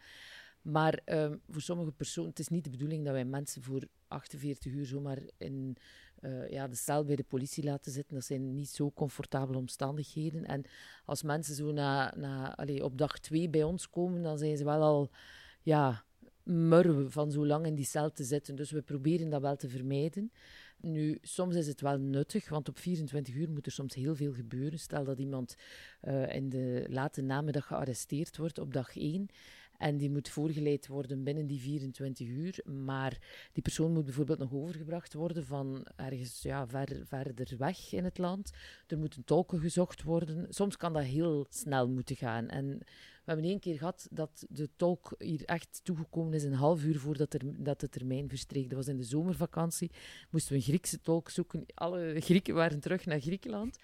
Maar 0.61 0.99
um, 1.05 1.41
voor 1.49 1.61
sommige 1.61 1.91
personen, 1.91 2.29
het 2.29 2.39
is 2.39 2.47
niet 2.47 2.63
de 2.63 2.69
bedoeling 2.69 3.03
dat 3.03 3.13
wij 3.13 3.25
mensen 3.25 3.63
voor 3.63 3.87
48 4.07 4.71
uur 4.71 4.85
zomaar 4.85 5.19
in 5.37 5.77
uh, 6.25 6.49
ja, 6.49 6.67
de 6.67 6.75
cel 6.75 7.05
bij 7.05 7.15
de 7.15 7.23
politie 7.23 7.63
laten 7.63 7.91
zitten. 7.91 8.15
Dat 8.15 8.25
zijn 8.25 8.55
niet 8.55 8.69
zo 8.69 8.91
comfortabele 8.91 9.57
omstandigheden. 9.57 10.45
En 10.45 10.63
als 11.05 11.23
mensen 11.23 11.55
zo 11.55 11.71
na, 11.71 12.13
na, 12.17 12.55
allez, 12.55 12.81
op 12.81 12.97
dag 12.97 13.19
twee 13.19 13.49
bij 13.49 13.63
ons 13.63 13.89
komen, 13.89 14.21
dan 14.21 14.37
zijn 14.37 14.57
ze 14.57 14.63
wel 14.63 14.81
al 14.81 15.09
ja, 15.61 16.03
murwen 16.43 17.11
van 17.11 17.31
zo 17.31 17.45
lang 17.45 17.65
in 17.65 17.75
die 17.75 17.85
cel 17.85 18.11
te 18.11 18.23
zitten. 18.23 18.55
Dus 18.55 18.71
we 18.71 18.81
proberen 18.81 19.29
dat 19.29 19.41
wel 19.41 19.55
te 19.55 19.69
vermijden. 19.69 20.31
Nu, 20.77 21.17
soms 21.21 21.55
is 21.55 21.67
het 21.67 21.81
wel 21.81 21.97
nuttig, 21.97 22.49
want 22.49 22.69
op 22.69 22.77
24 22.77 23.35
uur 23.35 23.49
moet 23.49 23.65
er 23.65 23.71
soms 23.71 23.95
heel 23.95 24.15
veel 24.15 24.33
gebeuren. 24.33 24.79
Stel 24.79 25.03
dat 25.03 25.19
iemand 25.19 25.55
uh, 26.01 26.35
in 26.35 26.49
de 26.49 26.85
late 26.89 27.21
namiddag 27.21 27.67
gearresteerd 27.67 28.37
wordt 28.37 28.59
op 28.59 28.73
dag 28.73 28.97
1 28.97 29.29
en 29.77 29.97
die 29.97 30.09
moet 30.09 30.29
voorgeleid 30.29 30.87
worden 30.87 31.23
binnen 31.23 31.47
die 31.47 31.59
24 31.59 32.27
uur. 32.27 32.59
Maar 32.65 33.17
die 33.51 33.63
persoon 33.63 33.93
moet 33.93 34.05
bijvoorbeeld 34.05 34.39
nog 34.39 34.53
overgebracht 34.53 35.13
worden 35.13 35.45
van 35.45 35.87
ergens 35.95 36.41
ja, 36.41 36.67
ver, 36.67 37.01
verder 37.03 37.57
weg 37.57 37.93
in 37.93 38.03
het 38.03 38.17
land. 38.17 38.51
Er 38.87 38.97
moeten 38.97 39.23
tolken 39.23 39.59
gezocht 39.59 40.03
worden. 40.03 40.45
Soms 40.49 40.77
kan 40.77 40.93
dat 40.93 41.03
heel 41.03 41.45
snel 41.49 41.89
moeten 41.89 42.15
gaan. 42.15 42.49
En 42.49 42.79
we 43.25 43.31
hebben 43.31 43.49
één 43.49 43.59
keer 43.59 43.77
gehad 43.77 44.07
dat 44.11 44.45
de 44.49 44.69
tolk 44.75 45.15
hier 45.17 45.45
echt 45.45 45.79
toegekomen 45.83 46.33
is 46.33 46.43
een 46.43 46.53
half 46.53 46.83
uur 46.83 46.99
voordat 46.99 47.33
er, 47.33 47.41
dat 47.63 47.79
de 47.79 47.89
termijn 47.89 48.29
verstreek. 48.29 48.69
Dat 48.69 48.77
was 48.77 48.87
in 48.87 48.97
de 48.97 49.03
zomervakantie. 49.03 49.91
Moesten 50.29 50.51
we 50.51 50.57
een 50.57 50.63
Griekse 50.63 51.01
tolk 51.01 51.29
zoeken. 51.29 51.65
Alle 51.73 52.15
Grieken 52.19 52.55
waren 52.55 52.79
terug 52.79 53.05
naar 53.05 53.19
Griekenland. 53.19 53.77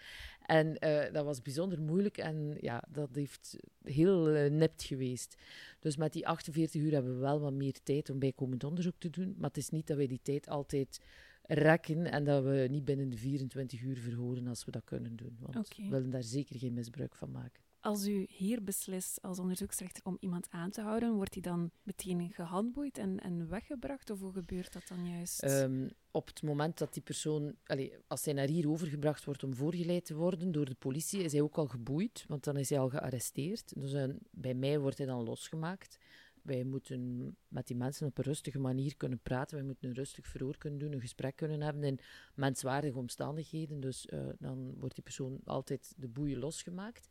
En 0.51 0.77
uh, 0.79 1.13
dat 1.13 1.25
was 1.25 1.41
bijzonder 1.41 1.81
moeilijk 1.81 2.17
en 2.17 2.57
ja, 2.59 2.83
dat 2.89 3.09
heeft 3.13 3.57
heel 3.83 4.35
uh, 4.35 4.49
nipt 4.49 4.83
geweest. 4.83 5.35
Dus 5.79 5.97
met 5.97 6.13
die 6.13 6.27
48 6.27 6.81
uur 6.81 6.91
hebben 6.91 7.13
we 7.13 7.19
wel 7.19 7.39
wat 7.39 7.53
meer 7.53 7.75
tijd 7.83 8.09
om 8.09 8.19
bijkomend 8.19 8.63
onderzoek 8.63 8.95
te 8.97 9.09
doen. 9.09 9.35
Maar 9.37 9.47
het 9.47 9.57
is 9.57 9.69
niet 9.69 9.87
dat 9.87 9.97
wij 9.97 10.07
die 10.07 10.19
tijd 10.23 10.49
altijd 10.49 11.01
rekken 11.41 12.11
en 12.11 12.23
dat 12.23 12.43
we 12.43 12.67
niet 12.69 12.85
binnen 12.85 13.09
de 13.09 13.17
24 13.17 13.81
uur 13.81 13.97
verhoren 13.97 14.47
als 14.47 14.65
we 14.65 14.71
dat 14.71 14.83
kunnen 14.83 15.15
doen. 15.15 15.37
Want 15.39 15.55
okay. 15.55 15.85
we 15.85 15.91
willen 15.91 16.09
daar 16.09 16.23
zeker 16.23 16.59
geen 16.59 16.73
misbruik 16.73 17.15
van 17.15 17.31
maken. 17.31 17.63
Als 17.79 18.07
u 18.07 18.25
hier 18.29 18.63
beslist 18.63 19.21
als 19.21 19.39
onderzoeksrechter 19.39 20.03
om 20.05 20.17
iemand 20.19 20.47
aan 20.49 20.69
te 20.69 20.81
houden, 20.81 21.13
wordt 21.13 21.33
hij 21.33 21.43
dan 21.43 21.71
meteen 21.83 22.31
gehandboeid 22.31 22.97
en, 22.97 23.19
en 23.19 23.49
weggebracht? 23.49 24.09
Of 24.09 24.19
hoe 24.19 24.31
gebeurt 24.31 24.73
dat 24.73 24.87
dan 24.87 25.07
juist? 25.07 25.43
Ehm, 25.43 25.87
op 26.11 26.27
het 26.27 26.41
moment 26.43 26.77
dat 26.77 26.93
die 26.93 27.01
persoon, 27.01 27.55
allez, 27.65 27.89
als 28.07 28.25
hij 28.25 28.33
naar 28.33 28.47
hier 28.47 28.69
overgebracht 28.69 29.25
wordt 29.25 29.43
om 29.43 29.55
voorgeleid 29.55 30.05
te 30.05 30.15
worden 30.15 30.51
door 30.51 30.65
de 30.65 30.75
politie, 30.75 31.23
is 31.23 31.31
hij 31.31 31.41
ook 31.41 31.57
al 31.57 31.67
geboeid, 31.67 32.25
want 32.27 32.43
dan 32.43 32.57
is 32.57 32.69
hij 32.69 32.79
al 32.79 32.89
gearresteerd. 32.89 33.73
Dus 33.75 33.93
uh, 33.93 34.03
bij 34.31 34.53
mij 34.53 34.79
wordt 34.79 34.97
hij 34.97 35.07
dan 35.07 35.23
losgemaakt. 35.23 35.97
Wij 36.41 36.63
moeten 36.63 37.35
met 37.47 37.67
die 37.67 37.75
mensen 37.75 38.07
op 38.07 38.17
een 38.17 38.23
rustige 38.23 38.59
manier 38.59 38.95
kunnen 38.97 39.19
praten. 39.19 39.57
Wij 39.57 39.65
moeten 39.65 39.89
een 39.89 39.95
rustig 39.95 40.27
verhoor 40.27 40.57
kunnen 40.57 40.79
doen, 40.79 40.91
een 40.91 41.01
gesprek 41.01 41.35
kunnen 41.35 41.61
hebben 41.61 41.83
in 41.83 41.99
menswaardige 42.35 42.97
omstandigheden. 42.97 43.79
Dus 43.79 44.07
uh, 44.09 44.29
dan 44.39 44.73
wordt 44.79 44.95
die 44.95 45.03
persoon 45.03 45.39
altijd 45.43 45.93
de 45.97 46.07
boeien 46.07 46.39
losgemaakt. 46.39 47.07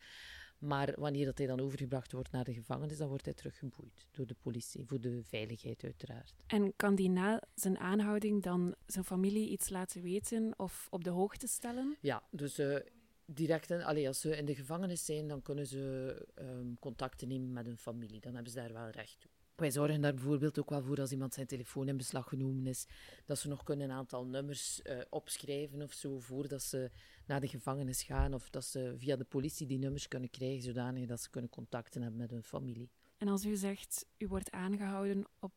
Maar 0.60 0.94
wanneer 0.96 1.24
dat 1.24 1.38
hij 1.38 1.46
dan 1.46 1.60
overgebracht 1.60 2.12
wordt 2.12 2.32
naar 2.32 2.44
de 2.44 2.54
gevangenis, 2.54 2.96
dan 2.96 3.08
wordt 3.08 3.24
hij 3.24 3.34
teruggeboeid 3.34 4.06
door 4.10 4.26
de 4.26 4.36
politie, 4.42 4.84
voor 4.84 5.00
de 5.00 5.20
veiligheid 5.22 5.84
uiteraard. 5.84 6.34
En 6.46 6.72
kan 6.76 6.94
die 6.94 7.10
na 7.10 7.42
zijn 7.54 7.78
aanhouding 7.78 8.42
dan 8.42 8.74
zijn 8.86 9.04
familie 9.04 9.48
iets 9.48 9.68
laten 9.68 10.02
weten 10.02 10.54
of 10.56 10.86
op 10.90 11.04
de 11.04 11.10
hoogte 11.10 11.46
stellen? 11.46 11.96
Ja, 12.00 12.22
dus 12.30 12.58
uh, 12.58 12.76
direct, 13.24 13.70
allee, 13.70 14.06
als 14.06 14.20
ze 14.20 14.36
in 14.36 14.44
de 14.44 14.54
gevangenis 14.54 15.04
zijn, 15.04 15.28
dan 15.28 15.42
kunnen 15.42 15.66
ze 15.66 16.14
um, 16.38 16.76
contacten 16.78 17.28
nemen 17.28 17.52
met 17.52 17.66
hun 17.66 17.78
familie. 17.78 18.20
Dan 18.20 18.34
hebben 18.34 18.52
ze 18.52 18.58
daar 18.58 18.72
wel 18.72 18.90
recht 18.90 19.20
toe. 19.20 19.30
Wij 19.60 19.70
zorgen 19.70 20.00
daar 20.00 20.14
bijvoorbeeld 20.14 20.58
ook 20.58 20.70
wel 20.70 20.82
voor 20.82 21.00
als 21.00 21.12
iemand 21.12 21.34
zijn 21.34 21.46
telefoon 21.46 21.88
in 21.88 21.96
beslag 21.96 22.28
genomen 22.28 22.66
is, 22.66 22.86
dat 23.24 23.38
ze 23.38 23.48
nog 23.48 23.62
kunnen 23.62 23.90
een 23.90 23.96
aantal 23.96 24.26
nummers 24.26 24.80
uh, 24.82 24.98
opschrijven 25.10 25.82
of 25.82 25.92
zo 25.92 26.18
voordat 26.18 26.62
ze 26.62 26.90
naar 27.26 27.40
de 27.40 27.48
gevangenis 27.48 28.02
gaan, 28.02 28.34
of 28.34 28.50
dat 28.50 28.64
ze 28.64 28.94
via 28.96 29.16
de 29.16 29.24
politie 29.24 29.66
die 29.66 29.78
nummers 29.78 30.08
kunnen 30.08 30.30
krijgen, 30.30 30.62
zodanig 30.62 31.06
dat 31.06 31.20
ze 31.20 31.30
kunnen 31.30 31.50
contacten 31.50 32.02
hebben 32.02 32.20
met 32.20 32.30
hun 32.30 32.42
familie. 32.42 32.90
En 33.16 33.28
als 33.28 33.44
u 33.44 33.56
zegt, 33.56 34.06
u 34.18 34.26
wordt 34.26 34.50
aangehouden 34.50 35.26
op 35.38 35.52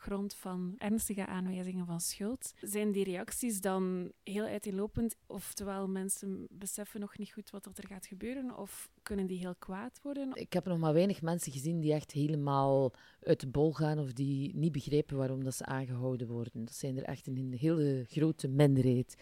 grond 0.00 0.34
van 0.34 0.74
ernstige 0.78 1.26
aanwijzingen 1.26 1.86
van 1.86 2.00
schuld. 2.00 2.52
Zijn 2.60 2.92
die 2.92 3.04
reacties 3.04 3.60
dan 3.60 4.12
heel 4.22 4.44
uiteenlopend? 4.44 5.16
Oftewel, 5.26 5.88
mensen 5.88 6.46
beseffen 6.50 7.00
nog 7.00 7.18
niet 7.18 7.32
goed 7.32 7.50
wat 7.50 7.78
er 7.78 7.86
gaat 7.86 8.06
gebeuren? 8.06 8.56
Of 8.56 8.90
kunnen 9.02 9.26
die 9.26 9.38
heel 9.38 9.54
kwaad 9.58 10.00
worden? 10.02 10.30
Ik 10.34 10.52
heb 10.52 10.64
nog 10.64 10.78
maar 10.78 10.92
weinig 10.92 11.22
mensen 11.22 11.52
gezien 11.52 11.80
die 11.80 11.92
echt 11.92 12.12
helemaal 12.12 12.92
uit 13.22 13.40
de 13.40 13.48
bol 13.48 13.72
gaan 13.72 13.98
of 13.98 14.12
die 14.12 14.54
niet 14.54 14.72
begrijpen 14.72 15.16
waarom 15.16 15.44
dat 15.44 15.54
ze 15.54 15.64
aangehouden 15.64 16.28
worden. 16.28 16.64
Dat 16.64 16.74
zijn 16.74 16.96
er 16.96 17.04
echt 17.04 17.26
een 17.26 17.54
hele 17.58 18.04
grote 18.08 18.48
minderheid. 18.48 19.14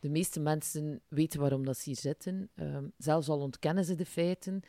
De 0.00 0.08
meeste 0.08 0.40
mensen 0.40 1.00
weten 1.08 1.40
waarom 1.40 1.64
dat 1.64 1.76
ze 1.76 1.82
hier 1.84 1.98
zitten. 1.98 2.50
Um, 2.54 2.92
zelfs 2.96 3.28
al 3.28 3.40
ontkennen 3.40 3.84
ze 3.84 3.94
de 3.94 4.06
feiten. 4.06 4.62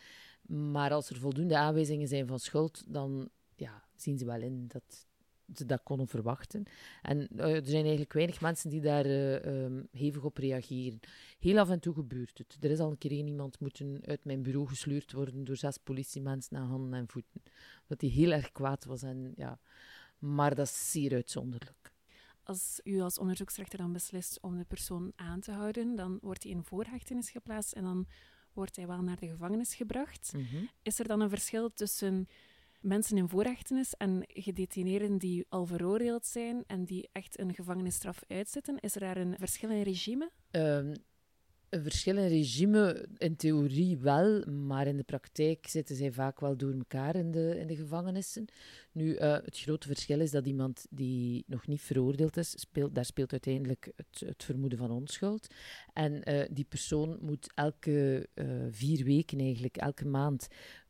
Maar 0.48 0.92
als 0.92 1.10
er 1.10 1.20
voldoende 1.20 1.58
aanwijzingen 1.58 2.08
zijn 2.08 2.28
van 2.28 2.40
schuld, 2.40 2.84
dan 2.88 3.30
ja, 3.56 3.84
zien 3.96 4.18
ze 4.18 4.26
wel 4.26 4.42
in 4.42 4.68
dat 4.68 5.08
ze 5.54 5.66
dat 5.66 5.84
konden 5.84 6.08
verwachten. 6.08 6.64
En 7.02 7.18
uh, 7.18 7.56
er 7.56 7.66
zijn 7.66 7.82
eigenlijk 7.82 8.14
weinig 8.14 8.42
mensen 8.42 8.70
die 8.70 8.82
daar 8.82 9.06
uh, 9.06 9.46
um, 9.46 9.88
hevig 9.92 10.24
op 10.24 10.38
reageren. 10.38 11.00
Heel 11.40 11.58
af 11.60 11.70
en 11.70 11.80
toe 11.80 11.94
gebeurt 11.94 12.38
het. 12.38 12.58
Er 12.62 12.72
is 12.72 12.80
al 12.80 12.92
een 12.92 12.98
keer 12.98 13.12
één 13.12 13.28
iemand 13.28 13.60
moeten 13.60 14.02
uit 14.06 14.26
mijn 14.26 14.44
bureau 14.44 14.68
gesleurd 14.68 15.12
worden 15.12 15.44
door 15.44 15.58
zes 15.58 15.78
politiemensen 15.78 16.58
aan 16.58 16.68
handen 16.68 17.00
en 17.00 17.08
voeten. 17.08 17.42
Dat 17.88 18.02
hij 18.02 18.10
heel 18.10 18.32
erg 18.32 18.52
kwaad 18.52 18.86
was. 18.86 19.04
En, 19.04 19.34
ja. 19.36 19.60
Maar 20.20 20.56
dat 20.56 20.66
is 20.66 20.92
zeer 20.92 21.14
uitzonderlijk. 21.14 21.94
Als 22.44 22.80
u 22.84 23.00
als 23.00 23.18
onderzoeksrechter 23.18 23.78
dan 23.78 23.94
beslist 23.94 24.42
om 24.42 24.58
de 24.58 24.66
persoon 24.66 25.12
aan 25.16 25.40
te 25.40 25.52
houden, 25.52 25.96
dan 25.96 26.18
wordt 26.22 26.44
hij 26.44 26.52
in 26.52 26.64
voorhechtenis 26.64 27.30
geplaatst 27.30 27.74
en 27.74 27.84
dan 27.84 28.08
wordt 28.54 28.76
hij 28.76 28.88
wel 28.88 29.02
naar 29.02 29.20
de 29.20 29.28
gevangenis 29.28 29.76
gebracht. 29.76 30.34
Mm 30.36 30.46
-hmm. 30.46 30.70
Is 30.82 31.00
er 31.00 31.08
dan 31.08 31.22
een 31.22 31.30
verschil 31.30 31.74
tussen 31.74 32.28
mensen 32.86 33.18
in 33.18 33.30
voorrechtenis 33.30 33.94
en 33.94 34.24
gedetineerden 34.28 35.18
die 35.18 35.46
al 35.50 35.66
veroordeeld 35.66 36.26
zijn 36.26 36.64
en 36.68 36.86
die 36.86 37.10
echt 37.12 37.40
een 37.40 37.54
gevangenisstraf 37.54 38.24
uitzitten? 38.28 38.80
Is 38.80 38.96
er 38.96 39.02
daar 39.02 39.18
een 39.18 39.36
verschil 39.40 39.70
in 39.70 39.82
regime? 39.82 40.32
Um, 40.52 40.94
een 41.70 41.84
verschil 41.84 42.18
in 42.18 42.28
regime, 42.28 43.08
in 43.18 43.36
theorie 43.36 43.98
wel, 43.98 44.46
maar 44.46 44.88
in 44.88 44.98
de 44.98 45.04
praktijk 45.04 45.68
zitten 45.68 45.96
zij 45.96 46.12
vaak 46.12 46.40
wel 46.40 46.58
door 46.58 46.74
elkaar 46.74 47.16
in 47.16 47.32
de, 47.32 47.58
in 47.60 47.68
de 47.68 47.76
gevangenissen. 47.76 48.46
Nu, 48.92 49.14
uh, 49.14 49.34
het 49.34 49.60
grote 49.60 49.88
verschil 49.88 50.20
is 50.20 50.32
dat 50.32 50.46
iemand 50.46 50.86
die 50.90 51.44
nog 51.48 51.68
niet 51.68 51.82
veroordeeld 51.82 52.38
is, 52.38 52.54
speelt, 52.60 52.96
daar 52.96 53.06
speelt 53.06 53.32
uiteindelijk 53.32 53.92
het, 53.96 54.24
het 54.26 54.44
vermoeden 54.44 54.78
van 54.78 54.92
onschuld. 54.92 55.48
En 55.94 56.32
uh, 56.32 56.46
die 56.52 56.66
persoon 56.66 57.18
moet 57.22 57.52
elke 57.56 58.30
uh, 58.36 58.46
vier 58.70 59.06
weken 59.06 59.40
eigenlijk, 59.40 59.78
elke 59.78 60.06
maand, 60.06 60.48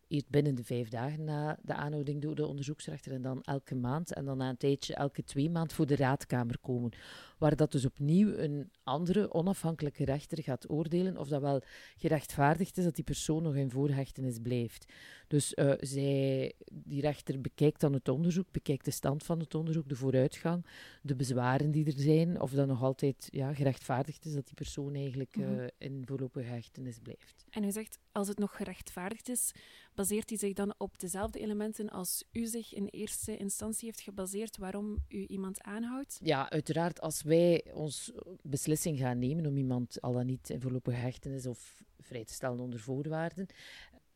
eerst 0.08 0.30
binnen 0.30 0.56
de 0.56 0.64
vijf 0.64 0.90
dagen 0.90 1.24
na 1.24 1.58
de 1.62 1.74
aanhouding 1.74 2.22
door 2.22 2.36
de 2.36 2.46
onderzoeksrechter 2.46 3.12
en 3.12 3.22
dan 3.22 3.42
elke 3.42 3.76
maand 3.76 4.14
en 4.14 4.26
dan 4.26 4.38
na 4.38 4.50
een 4.50 4.58
tijdje 4.58 4.96
elke 4.96 5.24
twee 5.24 5.50
maand 5.50 5.74
voor 5.74 5.86
de 5.86 5.96
raadkamer 5.96 6.60
komen. 6.60 6.92
Waar 7.38 7.56
dat 7.56 7.72
dus 7.72 7.86
opnieuw 7.86 8.38
een 8.38 8.72
andere 8.84 9.34
onafhankelijke 9.34 10.06
rechter 10.06 10.44
gaat 10.44 10.70
oordelen 10.70 11.18
of 11.18 11.28
dat 11.28 11.42
wel 11.42 11.62
gerechtvaardigd 11.98 12.78
is 12.78 12.84
dat 12.84 12.96
die 12.96 13.04
persoon 13.04 13.44
nog 13.44 13.56
in 13.56 13.72
voorhechtenis 13.72 14.40
blijft. 14.40 14.94
Dus 15.28 15.54
uh, 15.56 15.74
zij, 15.80 16.54
die 16.72 17.02
rechter 17.02 17.42
bekijkt 17.42 17.80
dan 17.80 17.94
het 17.94 18.10
onderzoek, 18.10 18.52
bekijkt 18.52 18.86
de 18.86 18.92
stand 18.92 19.24
van 19.24 19.40
het 19.40 19.56
onderzoek, 19.56 19.90
de 19.90 19.96
vooruitgang, 19.96 20.66
de 21.02 21.16
bezwaren 21.16 21.72
die 21.72 21.86
er 21.86 22.00
zijn, 22.00 22.42
of 22.42 22.52
dat 22.52 22.68
nog 22.68 22.84
altijd 22.84 23.28
ja, 23.32 23.54
gerechtvaardigd 23.54 24.26
is 24.26 24.34
dat 24.34 24.46
die 24.46 24.56
persoon 24.56 24.96
eigenlijk 24.96 25.38
uh, 25.38 25.64
in 25.78 26.04
voorlopige 26.06 26.50
hechtenis 26.50 27.00
blijft. 27.00 27.46
En 27.50 27.64
u 27.64 27.72
zegt, 27.72 28.00
als 28.12 28.28
het 28.28 28.38
nog 28.38 28.56
gerechtvaardigd 28.56 29.30
is, 29.30 29.52
baseert 29.96 30.30
hij 30.30 30.38
zich 30.38 30.54
dan 30.54 30.74
op 30.78 31.00
dezelfde 31.00 31.40
elementen 31.40 31.90
als 31.90 32.24
u 32.32 32.46
zich 32.46 32.74
in 32.74 32.86
eerste 32.86 33.38
instantie 33.38 33.86
heeft 33.86 34.02
gebaseerd 34.02 34.58
waarom 34.58 34.98
u 35.08 35.26
iemand 35.26 35.62
aanhoudt? 35.62 36.20
Ja, 36.24 36.50
uiteraard. 36.50 37.02
Als 37.02 37.22
wij 37.22 37.66
ons 37.74 38.12
beslissing 38.42 38.98
gaan 38.98 39.20
nemen 39.20 39.46
om 39.46 39.58
iemand 39.58 40.02
al 40.02 40.14
dan 40.14 40.26
niet 40.26 40.50
in 40.50 40.62
voorlopige 40.62 40.98
hechtenis 40.98 41.46
of 41.46 41.84
vrij 42.00 42.26
te 42.26 42.34
stellen 42.34 42.60
onder 42.60 42.80
voorwaarden, 42.80 43.48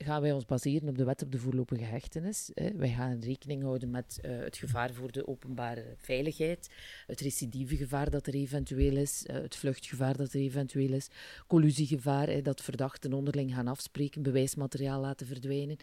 gaan 0.06 0.22
wij 0.22 0.32
ons 0.32 0.46
baseren 0.46 0.90
op 0.90 0.98
de 0.98 1.04
wet 1.04 1.24
op 1.24 1.32
de 1.32 1.38
voorlopige 1.38 1.84
hechtenis. 1.84 2.52
Wij 2.76 2.90
gaan 2.90 3.20
rekening 3.20 3.64
houden 3.64 3.90
met 3.90 4.20
uh, 4.26 4.40
het 4.40 4.58
gevaar 4.58 4.94
voor 4.94 5.12
de 5.12 5.28
openbare 5.28 5.94
veiligheid, 5.98 6.70
het 7.08 7.20
recidivegevaar 7.20 8.10
dat 8.10 8.28
er 8.28 8.34
eventueel 8.34 8.96
is, 8.96 9.26
uh, 9.28 9.36
het 9.36 9.56
vluchtgevaar 9.56 10.18
dat 10.18 10.34
er 10.34 10.40
eventueel 10.40 10.94
is, 10.94 11.08
collusiegevaar, 11.48 12.44
dat 12.44 12.62
verdachten 12.62 13.14
onderling 13.14 13.54
gaan 13.54 13.68
afspreken, 13.68 14.22
bewijsmateriaal 14.22 15.02
laten 15.02 15.28
verdwijnen. 15.28 15.78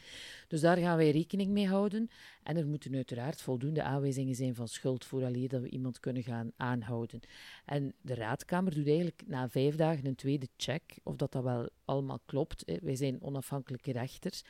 Dus 0.49 0.61
daar 0.61 0.76
gaan 0.76 0.96
wij 0.96 1.11
rekening 1.11 1.50
mee 1.50 1.68
houden. 1.68 2.11
En 2.47 2.57
er 2.57 2.67
moeten 2.67 2.95
uiteraard 2.95 3.43
voldoende 3.43 3.83
aanwijzingen 3.83 4.35
zijn 4.35 4.55
van 4.55 4.69
schuld 4.69 5.05
vooraleer 5.05 5.49
dat 5.49 5.61
we 5.61 5.69
iemand 5.69 6.00
kunnen 6.00 6.23
gaan 6.23 6.53
aanhouden. 6.57 7.21
En 7.65 7.95
de 8.00 8.15
raadkamer 8.15 8.75
doet 8.75 8.87
eigenlijk 8.87 9.23
na 9.26 9.49
vijf 9.49 9.76
dagen 9.76 10.07
een 10.07 10.15
tweede 10.15 10.49
check 10.57 10.99
of 11.03 11.17
dat 11.17 11.33
dat 11.33 11.43
wel 11.43 11.69
allemaal 11.85 12.21
klopt. 12.26 12.65
Wij 12.83 12.97
zijn 12.97 13.23
onafhankelijke 13.23 13.93
rechters. 13.93 14.43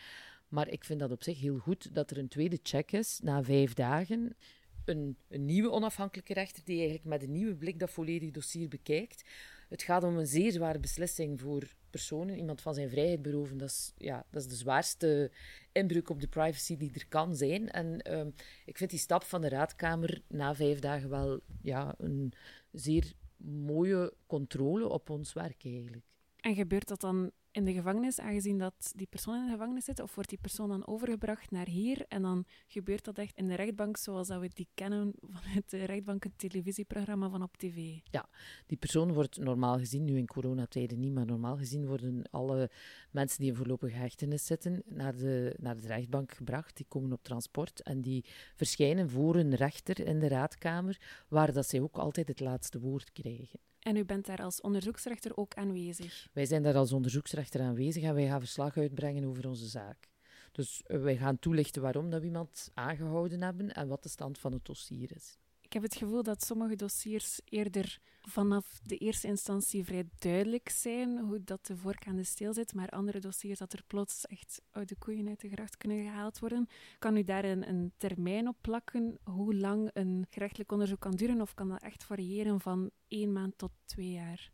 Maar 0.49 0.69
ik 0.69 0.85
vind 0.85 1.01
dat 1.01 1.11
op 1.11 1.23
zich 1.23 1.41
heel 1.41 1.59
goed 1.59 1.95
dat 1.95 2.11
er 2.11 2.19
een 2.19 2.29
tweede 2.29 2.59
check 2.63 2.93
is 2.93 3.21
na 3.23 3.43
vijf 3.43 3.75
dagen. 3.75 4.37
Een, 4.85 5.17
een 5.29 5.45
nieuwe 5.45 5.71
onafhankelijke 5.71 6.33
rechter 6.33 6.65
die 6.65 6.79
eigenlijk 6.79 7.09
met 7.09 7.23
een 7.23 7.33
nieuwe 7.33 7.57
blik 7.57 7.79
dat 7.79 7.91
volledige 7.91 8.33
dossier 8.33 8.69
bekijkt. 8.69 9.25
Het 9.69 9.83
gaat 9.83 10.03
om 10.03 10.17
een 10.17 10.27
zeer 10.27 10.53
zware 10.53 10.79
beslissing 10.79 11.41
voor 11.41 11.75
personen. 11.91 12.37
Iemand 12.37 12.61
van 12.61 12.75
zijn 12.75 12.91
vrijheid 12.91 13.23
beroven, 13.23 13.59
dat 13.59 13.69
is, 13.69 13.93
ja, 13.97 14.27
dat 14.31 14.43
is 14.43 14.49
de 14.49 14.55
zwaarste 14.55 15.31
inbreuk 15.73 16.11
op 16.11 16.21
de 16.21 16.29
privacy 16.29 16.77
die 16.77 16.91
er 16.95 17.09
kan 17.09 17.37
zijn. 17.37 17.71
En 17.71 18.19
um, 18.19 18.35
ik 18.65 18.77
vind 18.77 18.91
die 18.91 18.99
stap 18.99 19.23
van 19.23 19.41
de 19.41 19.49
raadkamer 19.49 20.23
na 20.29 20.55
vijf 20.55 20.79
dagen 20.79 21.09
wel 21.09 21.41
ja, 21.63 21.95
een 21.99 22.33
zeer 22.73 23.13
mooie 23.37 24.15
controle 24.27 24.89
op 24.89 25.11
ons 25.11 25.33
werk 25.33 25.65
eigenlijk. 25.65 26.05
En 26.41 26.55
gebeurt 26.55 26.89
dat 26.89 27.01
dan 27.01 27.31
in 27.57 27.65
de 27.65 27.73
gevangenis, 27.73 28.21
aangezien 28.21 28.59
dat 28.59 28.93
die 28.97 29.07
persoon 29.07 29.37
in 29.37 29.45
de 29.45 29.51
gevangenis 29.51 29.85
zit, 29.85 30.01
of 30.01 30.15
wordt 30.15 30.31
die 30.31 30.39
persoon 30.39 30.69
dan 30.69 30.87
overgebracht 30.87 31.51
naar 31.51 31.69
hier 31.69 32.05
en 32.09 32.23
dan 32.23 32.45
gebeurt 32.67 33.05
dat 33.05 33.19
echt 33.19 33.37
in 33.37 33.47
de 33.47 33.55
rechtbank 33.55 33.97
zoals 33.97 34.29
dat 34.29 34.41
we 34.41 34.51
die 34.55 34.69
kennen 34.75 35.13
van 35.21 35.41
het 35.43 35.73
rechtbank 35.73 36.25
televisieprogramma 36.37 37.29
van 37.29 37.43
op 37.43 37.57
tv? 37.57 37.99
Ja, 38.11 38.29
die 38.67 38.77
persoon 38.77 39.13
wordt 39.13 39.39
normaal 39.39 39.79
gezien, 39.79 40.05
nu 40.05 40.17
in 40.17 40.27
coronatijden 40.27 41.01
niet, 41.01 41.13
maar 41.13 41.27
normaal 41.27 41.57
gezien 41.57 41.87
worden 41.87 42.23
alle 42.31 42.71
mensen 43.11 43.41
die 43.41 43.49
in 43.49 43.57
voorlopige 43.57 43.97
hechtenis 43.97 44.47
zitten 44.47 44.83
naar 44.87 45.17
de, 45.17 45.55
naar 45.59 45.77
de 45.77 45.87
rechtbank 45.87 46.33
gebracht. 46.33 46.77
Die 46.77 46.87
komen 46.89 47.13
op 47.13 47.23
transport 47.23 47.83
en 47.83 48.01
die 48.01 48.25
verschijnen 48.55 49.11
voor 49.11 49.37
een 49.37 49.55
rechter 49.55 50.07
in 50.07 50.19
de 50.19 50.29
raadkamer, 50.29 51.25
waar 51.29 51.53
dat 51.53 51.69
zij 51.69 51.81
ook 51.81 51.97
altijd 51.97 52.29
het 52.29 52.41
laatste 52.41 52.81
woord 52.81 53.13
krijgen. 53.13 53.61
En 53.87 53.97
u 53.97 54.05
bent 54.05 54.27
daar 54.27 54.43
als 54.43 54.61
onderzoeksrechter 54.61 55.37
ook 55.37 55.55
aanwezig? 55.55 56.29
Wij 56.33 56.47
zijn 56.47 56.63
daar 56.63 56.75
als 56.75 56.93
onderzoeksrechter 56.93 57.61
aanwezig 57.61 58.03
en 58.03 58.15
wij 58.15 58.27
gaan 58.27 58.41
verslag 58.41 58.77
uitbrengen 58.77 59.25
over 59.25 59.49
onze 59.49 59.67
zaak. 59.67 60.11
Dus 60.53 60.83
wij 60.87 61.17
gaan 61.17 61.39
toelichten 61.39 61.83
waarom 61.83 62.11
dat 62.11 62.21
we 62.21 62.27
iemand 62.27 62.71
aangehouden 62.75 63.43
hebben 63.43 63.73
en 63.73 63.89
wat 63.89 64.03
de 64.03 64.09
stand 64.09 64.39
van 64.39 64.53
het 64.53 64.65
dossier 64.65 65.13
is. 65.15 65.39
Ik 65.77 65.83
heb 65.83 65.91
het 65.91 66.01
gevoel 66.01 66.23
dat 66.23 66.45
sommige 66.45 66.77
dossiers 66.77 67.41
eerder 67.45 67.99
vanaf 68.21 68.81
de 68.83 68.97
eerste 68.97 69.27
instantie 69.27 69.85
vrij 69.85 70.09
duidelijk 70.19 70.69
zijn 70.69 71.19
hoe 71.19 71.45
dat 71.45 71.67
de 71.67 71.77
vork 71.77 72.07
aan 72.07 72.17
de 72.17 72.25
steel 72.25 72.55
zit, 72.55 72.75
maar 72.75 72.89
andere 72.89 73.19
dossiers 73.21 73.59
dat 73.59 73.73
er 73.73 73.83
plots 73.87 74.27
echt 74.27 74.63
oude 74.71 74.97
koeien 74.99 75.29
uit 75.29 75.41
de 75.41 75.49
gracht 75.49 75.77
kunnen 75.77 76.05
gehaald 76.05 76.39
worden. 76.39 76.69
Kan 76.99 77.17
u 77.17 77.25
daar 77.25 77.45
een, 77.45 77.69
een 77.69 77.93
termijn 77.97 78.49
op 78.49 78.57
plakken 78.61 79.19
hoe 79.25 79.55
lang 79.55 79.91
een 79.93 80.27
gerechtelijk 80.31 80.73
onderzoek 80.73 81.01
kan 81.01 81.17
duren 81.17 81.41
of 81.41 81.55
kan 81.55 81.69
dat 81.69 81.83
echt 81.83 82.05
variëren 82.05 82.61
van 82.61 82.91
één 83.09 83.33
maand 83.33 83.59
tot 83.59 83.71
twee 83.85 84.11
jaar? 84.11 84.53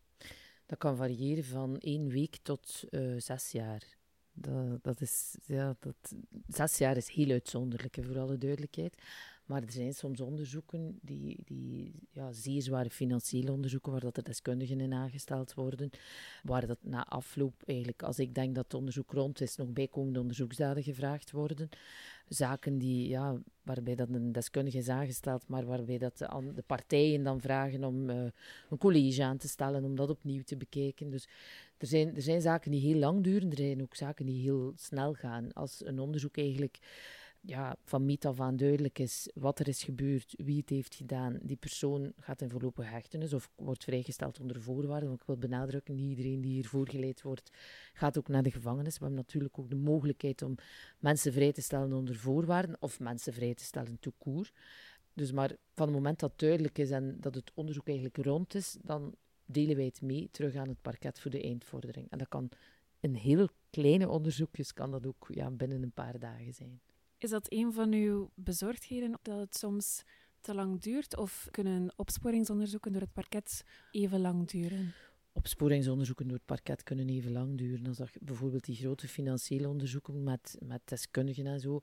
Dat 0.66 0.78
kan 0.78 0.96
variëren 0.96 1.44
van 1.44 1.78
één 1.78 2.08
week 2.08 2.36
tot 2.42 2.84
uh, 2.90 3.20
zes 3.20 3.50
jaar. 3.50 3.96
Dat, 4.32 4.84
dat 4.84 5.00
is, 5.00 5.36
ja, 5.44 5.76
dat, 5.80 6.14
zes 6.46 6.78
jaar 6.78 6.96
is 6.96 7.08
heel 7.08 7.30
uitzonderlijk, 7.30 7.98
voor 8.00 8.18
alle 8.18 8.38
duidelijkheid. 8.38 9.02
Maar 9.46 9.62
er 9.62 9.72
zijn 9.72 9.94
soms 9.94 10.20
onderzoeken, 10.20 10.98
die, 11.02 11.42
die 11.44 11.92
ja, 12.10 12.32
zeer 12.32 12.62
zware 12.62 12.90
financiële 12.90 13.52
onderzoeken, 13.52 13.92
waar 13.92 14.00
dat 14.00 14.16
er 14.16 14.22
deskundigen 14.24 14.80
in 14.80 14.92
aangesteld 14.92 15.54
worden, 15.54 15.90
waar 16.42 16.66
dat 16.66 16.78
na 16.80 17.06
afloop 17.06 17.62
eigenlijk, 17.66 18.02
als 18.02 18.18
ik 18.18 18.34
denk 18.34 18.54
dat 18.54 18.64
het 18.64 18.74
onderzoek 18.74 19.12
rond 19.12 19.40
is, 19.40 19.56
nog 19.56 19.68
bijkomende 19.68 20.20
onderzoeksdaden 20.20 20.82
gevraagd 20.82 21.30
worden. 21.30 21.68
Zaken 22.28 22.78
die, 22.78 23.08
ja, 23.08 23.42
waarbij 23.62 23.94
dat 23.94 24.08
een 24.08 24.32
deskundige 24.32 24.78
is 24.78 24.88
aangesteld, 24.88 25.48
maar 25.48 25.64
waarbij 25.64 25.98
dat 25.98 26.18
de, 26.18 26.62
partijen 26.66 27.22
dan 27.22 27.40
vragen 27.40 27.84
om 27.84 28.10
uh, 28.10 28.24
een 28.70 28.78
college 28.78 29.24
aan 29.24 29.36
te 29.36 29.48
stellen, 29.48 29.84
om 29.84 29.96
dat 29.96 30.10
opnieuw 30.10 30.42
te 30.42 30.56
bekijken. 30.56 31.10
Dus 31.10 31.28
er 31.78 31.86
zijn, 31.86 32.14
er 32.14 32.22
zijn 32.22 32.40
zaken 32.40 32.70
die 32.70 32.80
heel 32.80 32.98
lang 32.98 33.22
duren, 33.22 33.50
er 33.50 33.56
zijn 33.56 33.82
ook 33.82 33.94
zaken 33.94 34.26
die 34.26 34.42
heel 34.42 34.72
snel 34.76 35.14
gaan. 35.14 35.52
Als 35.52 35.84
een 35.84 35.98
onderzoek 35.98 36.36
eigenlijk 36.36 36.78
ja, 37.44 37.76
van 37.84 38.04
meet 38.04 38.24
af 38.24 38.40
aan 38.40 38.56
duidelijk 38.56 38.98
is 38.98 39.28
wat 39.34 39.58
er 39.58 39.68
is 39.68 39.82
gebeurd, 39.84 40.34
wie 40.36 40.56
het 40.56 40.68
heeft 40.68 40.94
gedaan, 40.94 41.38
die 41.42 41.56
persoon 41.56 42.12
gaat 42.18 42.40
in 42.40 42.50
voorlopige 42.50 42.88
hechtenis 42.88 43.32
of 43.32 43.50
wordt 43.56 43.84
vrijgesteld 43.84 44.40
onder 44.40 44.62
voorwaarden. 44.62 45.08
Want 45.08 45.20
ik 45.20 45.26
wil 45.26 45.36
benadrukken, 45.36 45.94
niet 45.94 46.08
iedereen 46.10 46.40
die 46.40 46.52
hier 46.52 46.66
voorgeleid 46.68 47.22
wordt, 47.22 47.50
gaat 47.92 48.18
ook 48.18 48.28
naar 48.28 48.42
de 48.42 48.50
gevangenis. 48.50 48.98
We 48.98 49.04
hebben 49.04 49.20
natuurlijk 49.20 49.58
ook 49.58 49.70
de 49.70 49.76
mogelijkheid 49.76 50.42
om 50.42 50.54
mensen 50.98 51.32
vrij 51.32 51.52
te 51.52 51.62
stellen 51.62 51.92
onder 51.92 52.16
voorwaarden 52.16 52.76
of 52.80 53.00
mensen 53.00 53.32
vrij 53.32 53.54
te 53.54 53.64
stellen 53.64 53.98
tout 54.00 54.14
court. 54.18 54.52
Dus 55.14 55.32
maar 55.32 55.56
van 55.74 55.86
het 55.86 55.94
moment 55.94 56.20
dat 56.20 56.38
duidelijk 56.38 56.78
is 56.78 56.90
en 56.90 57.16
dat 57.20 57.34
het 57.34 57.50
onderzoek 57.54 57.86
eigenlijk 57.86 58.16
rond 58.16 58.54
is, 58.54 58.76
dan 58.82 59.14
delen 59.44 59.76
wij 59.76 59.84
het 59.84 60.02
mee 60.02 60.28
terug 60.30 60.54
aan 60.54 60.68
het 60.68 60.82
parket 60.82 61.20
voor 61.20 61.30
de 61.30 61.42
eindvordering. 61.42 62.10
En 62.10 62.18
dat 62.18 62.28
kan 62.28 62.48
in 63.00 63.14
heel 63.14 63.48
kleine 63.70 64.08
onderzoekjes, 64.08 64.72
kan 64.72 64.90
dat 64.90 65.06
ook 65.06 65.28
ja, 65.30 65.50
binnen 65.50 65.82
een 65.82 65.92
paar 65.92 66.18
dagen 66.18 66.54
zijn. 66.54 66.80
Is 67.22 67.30
dat 67.30 67.52
een 67.52 67.72
van 67.72 67.92
uw 67.92 68.30
bezorgdheden 68.34 69.18
dat 69.22 69.38
het 69.38 69.56
soms 69.56 70.02
te 70.40 70.54
lang 70.54 70.80
duurt? 70.80 71.16
Of 71.16 71.48
kunnen 71.50 71.92
opsporingsonderzoeken 71.96 72.92
door 72.92 73.00
het 73.00 73.12
parket 73.12 73.64
even 73.90 74.20
lang 74.20 74.48
duren? 74.48 74.94
Opsporingsonderzoeken 75.32 76.26
door 76.28 76.36
het 76.36 76.46
parket 76.46 76.82
kunnen 76.82 77.08
even 77.08 77.32
lang 77.32 77.58
duren. 77.58 77.86
Als 77.86 77.96
dat 77.96 78.10
bijvoorbeeld 78.20 78.64
die 78.64 78.76
grote 78.76 79.08
financiële 79.08 79.68
onderzoeken 79.68 80.22
met, 80.22 80.56
met 80.64 80.80
deskundigen 80.84 81.46
en 81.46 81.60
zo. 81.60 81.80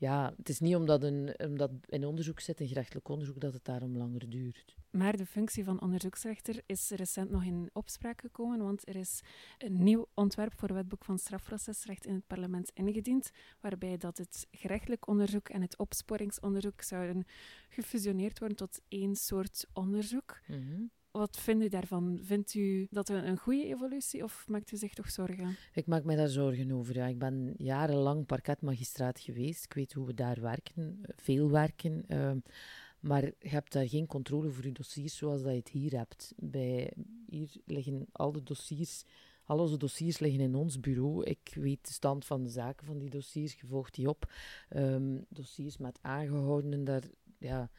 Ja, 0.00 0.32
het 0.36 0.48
is 0.48 0.60
niet 0.60 0.76
omdat, 0.76 1.02
een, 1.02 1.34
omdat 1.38 1.70
in 1.86 2.04
onderzoek 2.04 2.40
zit, 2.40 2.60
een 2.60 2.68
gerechtelijk 2.68 3.08
onderzoek, 3.08 3.40
dat 3.40 3.52
het 3.52 3.64
daarom 3.64 3.96
langer 3.96 4.30
duurt. 4.30 4.76
Maar 4.90 5.16
de 5.16 5.26
functie 5.26 5.64
van 5.64 5.80
onderzoeksrechter 5.80 6.62
is 6.66 6.90
recent 6.90 7.30
nog 7.30 7.44
in 7.44 7.70
opspraak 7.72 8.20
gekomen, 8.20 8.58
want 8.58 8.88
er 8.88 8.96
is 8.96 9.20
een 9.58 9.82
nieuw 9.82 10.08
ontwerp 10.14 10.58
voor 10.58 10.72
wetboek 10.74 11.04
van 11.04 11.18
strafprocesrecht 11.18 12.06
in 12.06 12.14
het 12.14 12.26
parlement 12.26 12.70
ingediend, 12.74 13.30
waarbij 13.60 13.96
dat 13.96 14.18
het 14.18 14.46
gerechtelijk 14.50 15.08
onderzoek 15.08 15.48
en 15.48 15.62
het 15.62 15.78
opsporingsonderzoek 15.78 16.82
zouden 16.82 17.24
gefusioneerd 17.68 18.38
worden 18.38 18.56
tot 18.56 18.80
één 18.88 19.16
soort 19.16 19.66
onderzoek. 19.72 20.40
Mhm. 20.46 20.82
Wat 21.10 21.36
vindt 21.36 21.64
u 21.64 21.68
daarvan? 21.68 22.18
Vindt 22.22 22.54
u 22.54 22.86
dat 22.90 23.08
een 23.08 23.38
goede 23.38 23.64
evolutie 23.64 24.22
of 24.22 24.48
maakt 24.48 24.72
u 24.72 24.76
zich 24.76 24.94
toch 24.94 25.10
zorgen? 25.10 25.56
Ik 25.72 25.86
maak 25.86 26.04
me 26.04 26.16
daar 26.16 26.28
zorgen 26.28 26.72
over. 26.72 26.94
Ja. 26.94 27.06
Ik 27.06 27.18
ben 27.18 27.54
jarenlang 27.56 28.26
parketmagistraat 28.26 29.20
geweest. 29.20 29.64
Ik 29.64 29.72
weet 29.72 29.92
hoe 29.92 30.06
we 30.06 30.14
daar 30.14 30.40
werken, 30.40 31.00
veel 31.16 31.50
werken. 31.50 32.04
Uh, 32.08 32.32
maar 33.00 33.24
je 33.24 33.48
hebt 33.48 33.72
daar 33.72 33.88
geen 33.88 34.06
controle 34.06 34.48
over 34.48 34.66
je 34.66 34.72
dossiers 34.72 35.16
zoals 35.16 35.42
dat 35.42 35.50
je 35.50 35.58
het 35.58 35.68
hier 35.68 35.96
hebt. 35.96 36.32
Bij, 36.36 36.92
hier 37.26 37.50
liggen 37.64 38.06
al 38.12 38.32
de 38.32 38.42
dossiers, 38.42 39.04
al 39.44 39.58
onze 39.58 39.76
dossiers 39.76 40.18
liggen 40.18 40.40
in 40.40 40.54
ons 40.54 40.80
bureau. 40.80 41.24
Ik 41.24 41.52
weet 41.54 41.86
de 41.86 41.92
stand 41.92 42.24
van 42.24 42.42
de 42.42 42.50
zaken 42.50 42.86
van 42.86 42.98
die 42.98 43.10
dossiers, 43.10 43.52
je 43.60 43.66
volgt 43.66 43.94
die 43.94 44.08
op. 44.08 44.32
Um, 44.76 45.24
dossiers 45.28 45.76
met 45.76 45.98
aangehoudenen, 46.02 46.84
daar 46.84 47.02
ja, 47.38 47.70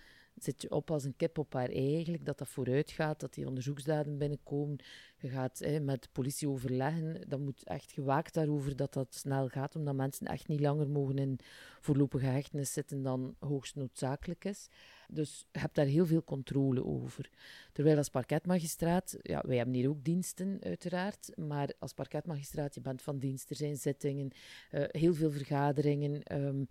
zit 0.43 0.61
je 0.61 0.71
op 0.71 0.91
als 0.91 1.03
een 1.03 1.15
kip 1.15 1.37
op 1.37 1.53
haar 1.53 1.69
ei 1.69 1.93
eigenlijk, 1.95 2.25
dat 2.25 2.37
dat 2.37 2.47
vooruit 2.47 2.91
gaat, 2.91 3.19
dat 3.19 3.33
die 3.33 3.47
onderzoeksdaden 3.47 4.17
binnenkomen. 4.17 4.79
Je 5.17 5.29
gaat 5.29 5.59
hè, 5.59 5.79
met 5.79 6.03
de 6.03 6.09
politie 6.11 6.49
overleggen, 6.49 7.29
dan 7.29 7.43
moet 7.43 7.63
echt 7.63 7.91
gewaakt 7.91 8.33
daarover 8.33 8.75
dat 8.75 8.93
dat 8.93 9.15
snel 9.15 9.47
gaat, 9.47 9.75
omdat 9.75 9.95
mensen 9.95 10.27
echt 10.27 10.47
niet 10.47 10.59
langer 10.59 10.89
mogen 10.89 11.17
in 11.17 11.39
voorlopige 11.79 12.25
hechtenis 12.25 12.73
zitten 12.73 13.01
dan 13.01 13.35
hoogst 13.39 13.75
noodzakelijk 13.75 14.45
is. 14.45 14.67
Dus 15.07 15.45
je 15.51 15.59
hebt 15.59 15.75
daar 15.75 15.85
heel 15.85 16.05
veel 16.05 16.23
controle 16.23 16.85
over. 16.85 17.29
Terwijl 17.71 17.97
als 17.97 18.09
parketmagistraat, 18.09 19.17
ja, 19.21 19.43
wij 19.47 19.57
hebben 19.57 19.75
hier 19.75 19.89
ook 19.89 20.03
diensten 20.03 20.57
uiteraard, 20.61 21.31
maar 21.35 21.73
als 21.79 21.93
parketmagistraat, 21.93 22.75
je 22.75 22.81
bent 22.81 23.01
van 23.01 23.17
dienst, 23.17 23.49
er 23.49 23.55
zijn 23.55 23.77
zittingen, 23.77 24.31
uh, 24.71 24.83
heel 24.87 25.13
veel 25.13 25.31
vergaderingen, 25.31 26.43
um, 26.43 26.67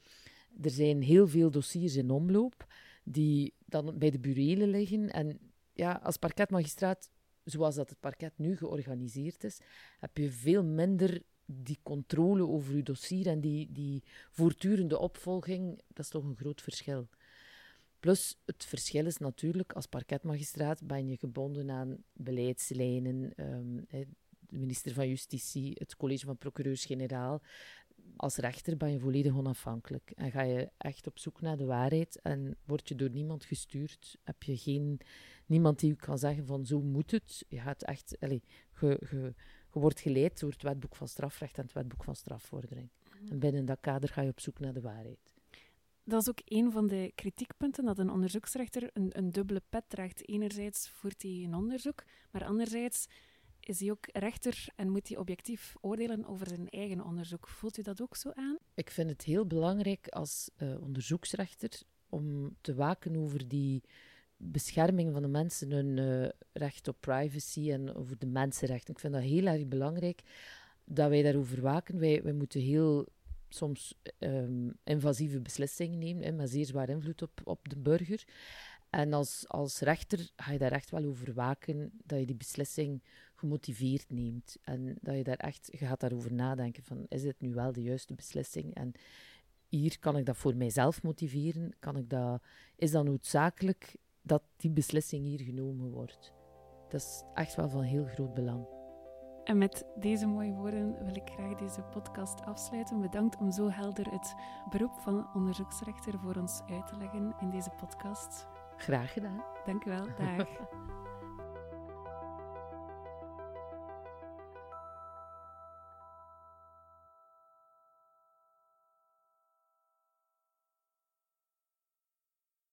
er 0.62 0.70
zijn 0.70 1.02
heel 1.02 1.28
veel 1.28 1.50
dossiers 1.50 1.96
in 1.96 2.10
omloop 2.10 2.66
die 3.02 3.54
dan 3.64 3.98
bij 3.98 4.10
de 4.10 4.18
burelen 4.18 4.68
liggen. 4.68 5.10
En 5.10 5.38
ja, 5.72 6.00
als 6.02 6.16
parketmagistraat, 6.16 7.10
zoals 7.44 7.74
dat 7.74 7.88
het 7.88 8.00
parket 8.00 8.32
nu 8.36 8.56
georganiseerd 8.56 9.44
is, 9.44 9.60
heb 9.98 10.16
je 10.16 10.30
veel 10.30 10.64
minder 10.64 11.22
die 11.46 11.78
controle 11.82 12.46
over 12.46 12.76
je 12.76 12.82
dossier 12.82 13.26
en 13.26 13.40
die, 13.40 13.72
die 13.72 14.02
voortdurende 14.30 14.98
opvolging. 14.98 15.80
Dat 15.88 16.04
is 16.04 16.10
toch 16.10 16.24
een 16.24 16.36
groot 16.36 16.62
verschil. 16.62 17.08
Plus, 18.00 18.40
het 18.44 18.64
verschil 18.64 19.06
is 19.06 19.16
natuurlijk, 19.16 19.72
als 19.72 19.86
parketmagistraat 19.86 20.86
ben 20.86 21.08
je 21.08 21.16
gebonden 21.16 21.70
aan 21.70 22.04
beleidslijnen, 22.12 23.32
um, 23.36 23.86
de 24.50 24.58
minister 24.58 24.94
van 24.94 25.08
Justitie, 25.08 25.72
het 25.78 25.96
college 25.96 26.26
van 26.26 26.38
procureurs-generaal 26.38 27.42
als 28.16 28.36
rechter 28.36 28.76
ben 28.76 28.92
je 28.92 28.98
volledig 28.98 29.34
onafhankelijk 29.34 30.10
en 30.10 30.30
ga 30.30 30.42
je 30.42 30.70
echt 30.76 31.06
op 31.06 31.18
zoek 31.18 31.40
naar 31.40 31.56
de 31.56 31.64
waarheid 31.64 32.20
en 32.20 32.56
word 32.64 32.88
je 32.88 32.94
door 32.94 33.10
niemand 33.10 33.44
gestuurd. 33.44 34.18
Heb 34.24 34.42
je 34.42 34.56
geen, 34.56 35.00
niemand 35.46 35.78
die 35.78 35.90
je 35.90 35.96
kan 35.96 36.18
zeggen 36.18 36.46
van 36.46 36.66
zo 36.66 36.80
moet 36.80 37.10
het. 37.10 37.44
Je 37.48 37.60
gaat 37.60 37.82
echt, 37.82 38.16
allez, 38.20 38.40
je, 38.80 39.34
wordt 39.70 40.00
geleid 40.00 40.40
door 40.40 40.50
het 40.50 40.62
wetboek 40.62 40.96
van 40.96 41.08
strafrecht 41.08 41.58
en 41.58 41.62
het 41.62 41.72
wetboek 41.72 42.04
van 42.04 42.16
strafvordering. 42.16 42.88
En 43.28 43.38
binnen 43.38 43.64
dat 43.64 43.80
kader 43.80 44.08
ga 44.08 44.20
je 44.20 44.30
op 44.30 44.40
zoek 44.40 44.58
naar 44.58 44.72
de 44.72 44.80
waarheid. 44.80 45.34
Dat 46.04 46.20
is 46.20 46.28
ook 46.28 46.40
een 46.44 46.72
van 46.72 46.86
de 46.86 47.12
kritiekpunten, 47.14 47.84
dat 47.84 47.98
een 47.98 48.10
onderzoeksrechter 48.10 48.90
een, 48.92 49.18
een 49.18 49.32
dubbele 49.32 49.62
pet 49.68 49.84
draagt. 49.88 50.28
Enerzijds 50.28 50.88
voert 50.88 51.22
hij 51.22 51.42
een 51.44 51.54
onderzoek, 51.54 52.04
maar 52.30 52.44
anderzijds 52.44 53.06
is 53.70 53.80
hij 53.80 53.90
ook 53.90 54.06
rechter 54.12 54.66
en 54.76 54.90
moet 54.90 55.08
hij 55.08 55.16
objectief 55.16 55.76
oordelen 55.80 56.26
over 56.26 56.46
zijn 56.48 56.68
eigen 56.68 57.04
onderzoek. 57.04 57.48
Voelt 57.48 57.78
u 57.78 57.82
dat 57.82 58.02
ook 58.02 58.16
zo 58.16 58.30
aan? 58.34 58.58
Ik 58.74 58.90
vind 58.90 59.10
het 59.10 59.22
heel 59.22 59.46
belangrijk 59.46 60.08
als 60.08 60.50
uh, 60.56 60.80
onderzoeksrechter 60.80 61.82
om 62.08 62.56
te 62.60 62.74
waken 62.74 63.16
over 63.16 63.48
die 63.48 63.82
bescherming 64.36 65.12
van 65.12 65.22
de 65.22 65.28
mensen, 65.28 65.70
hun 65.70 65.96
uh, 65.96 66.28
recht 66.52 66.88
op 66.88 66.96
privacy 67.00 67.70
en 67.70 67.94
over 67.94 68.18
de 68.18 68.26
mensenrechten. 68.26 68.94
Ik 68.94 69.00
vind 69.00 69.12
dat 69.12 69.22
heel 69.22 69.46
erg 69.46 69.66
belangrijk 69.66 70.22
dat 70.84 71.08
wij 71.08 71.22
daarover 71.22 71.60
waken. 71.60 71.98
Wij, 71.98 72.22
wij 72.22 72.32
moeten 72.32 72.60
heel 72.60 73.06
soms 73.48 73.94
um, 74.18 74.76
invasieve 74.84 75.40
beslissingen 75.40 75.98
nemen, 75.98 76.24
hè, 76.24 76.32
met 76.32 76.50
zeer 76.50 76.66
zwaar 76.66 76.88
invloed 76.88 77.22
op, 77.22 77.40
op 77.44 77.68
de 77.68 77.76
burger. 77.76 78.24
En 78.90 79.12
als, 79.12 79.48
als 79.48 79.80
rechter 79.80 80.30
ga 80.36 80.52
je 80.52 80.58
daar 80.58 80.72
echt 80.72 80.90
wel 80.90 81.04
over 81.04 81.34
waken 81.34 81.92
dat 82.04 82.18
je 82.18 82.26
die 82.26 82.36
beslissing 82.36 83.02
gemotiveerd 83.40 84.10
neemt. 84.10 84.56
En 84.62 84.98
dat 85.00 85.16
je 85.16 85.24
daar 85.24 85.36
echt, 85.36 85.68
je 85.78 85.86
gaat 85.86 86.00
daarover 86.00 86.32
nadenken 86.32 86.82
van, 86.82 87.06
is 87.08 87.22
dit 87.22 87.40
nu 87.40 87.54
wel 87.54 87.72
de 87.72 87.82
juiste 87.82 88.14
beslissing? 88.14 88.74
En 88.74 88.92
hier 89.68 89.98
kan 89.98 90.16
ik 90.16 90.26
dat 90.26 90.36
voor 90.36 90.56
mijzelf 90.56 91.02
motiveren? 91.02 91.74
Kan 91.78 91.96
ik 91.96 92.10
dat, 92.10 92.42
is 92.76 92.90
dat 92.90 93.04
noodzakelijk 93.04 93.96
dat 94.22 94.42
die 94.56 94.70
beslissing 94.70 95.24
hier 95.24 95.40
genomen 95.40 95.90
wordt? 95.90 96.32
Dat 96.88 97.00
is 97.00 97.22
echt 97.34 97.54
wel 97.54 97.68
van 97.68 97.82
heel 97.82 98.04
groot 98.04 98.34
belang. 98.34 98.66
En 99.44 99.58
met 99.58 99.84
deze 99.96 100.26
mooie 100.26 100.52
woorden 100.52 101.04
wil 101.04 101.16
ik 101.16 101.30
graag 101.30 101.54
deze 101.54 101.82
podcast 101.82 102.44
afsluiten. 102.44 103.00
Bedankt 103.00 103.36
om 103.36 103.52
zo 103.52 103.68
helder 103.68 104.10
het 104.10 104.34
beroep 104.70 105.00
van 105.00 105.34
onderzoeksrechter 105.34 106.18
voor 106.18 106.36
ons 106.36 106.62
uit 106.70 106.86
te 106.86 106.96
leggen 106.96 107.34
in 107.40 107.50
deze 107.50 107.70
podcast. 107.70 108.46
Graag 108.76 109.12
gedaan. 109.12 109.44
Dank 109.64 109.84
u 109.84 109.90
wel. 109.90 110.06
Dag. 110.16 110.48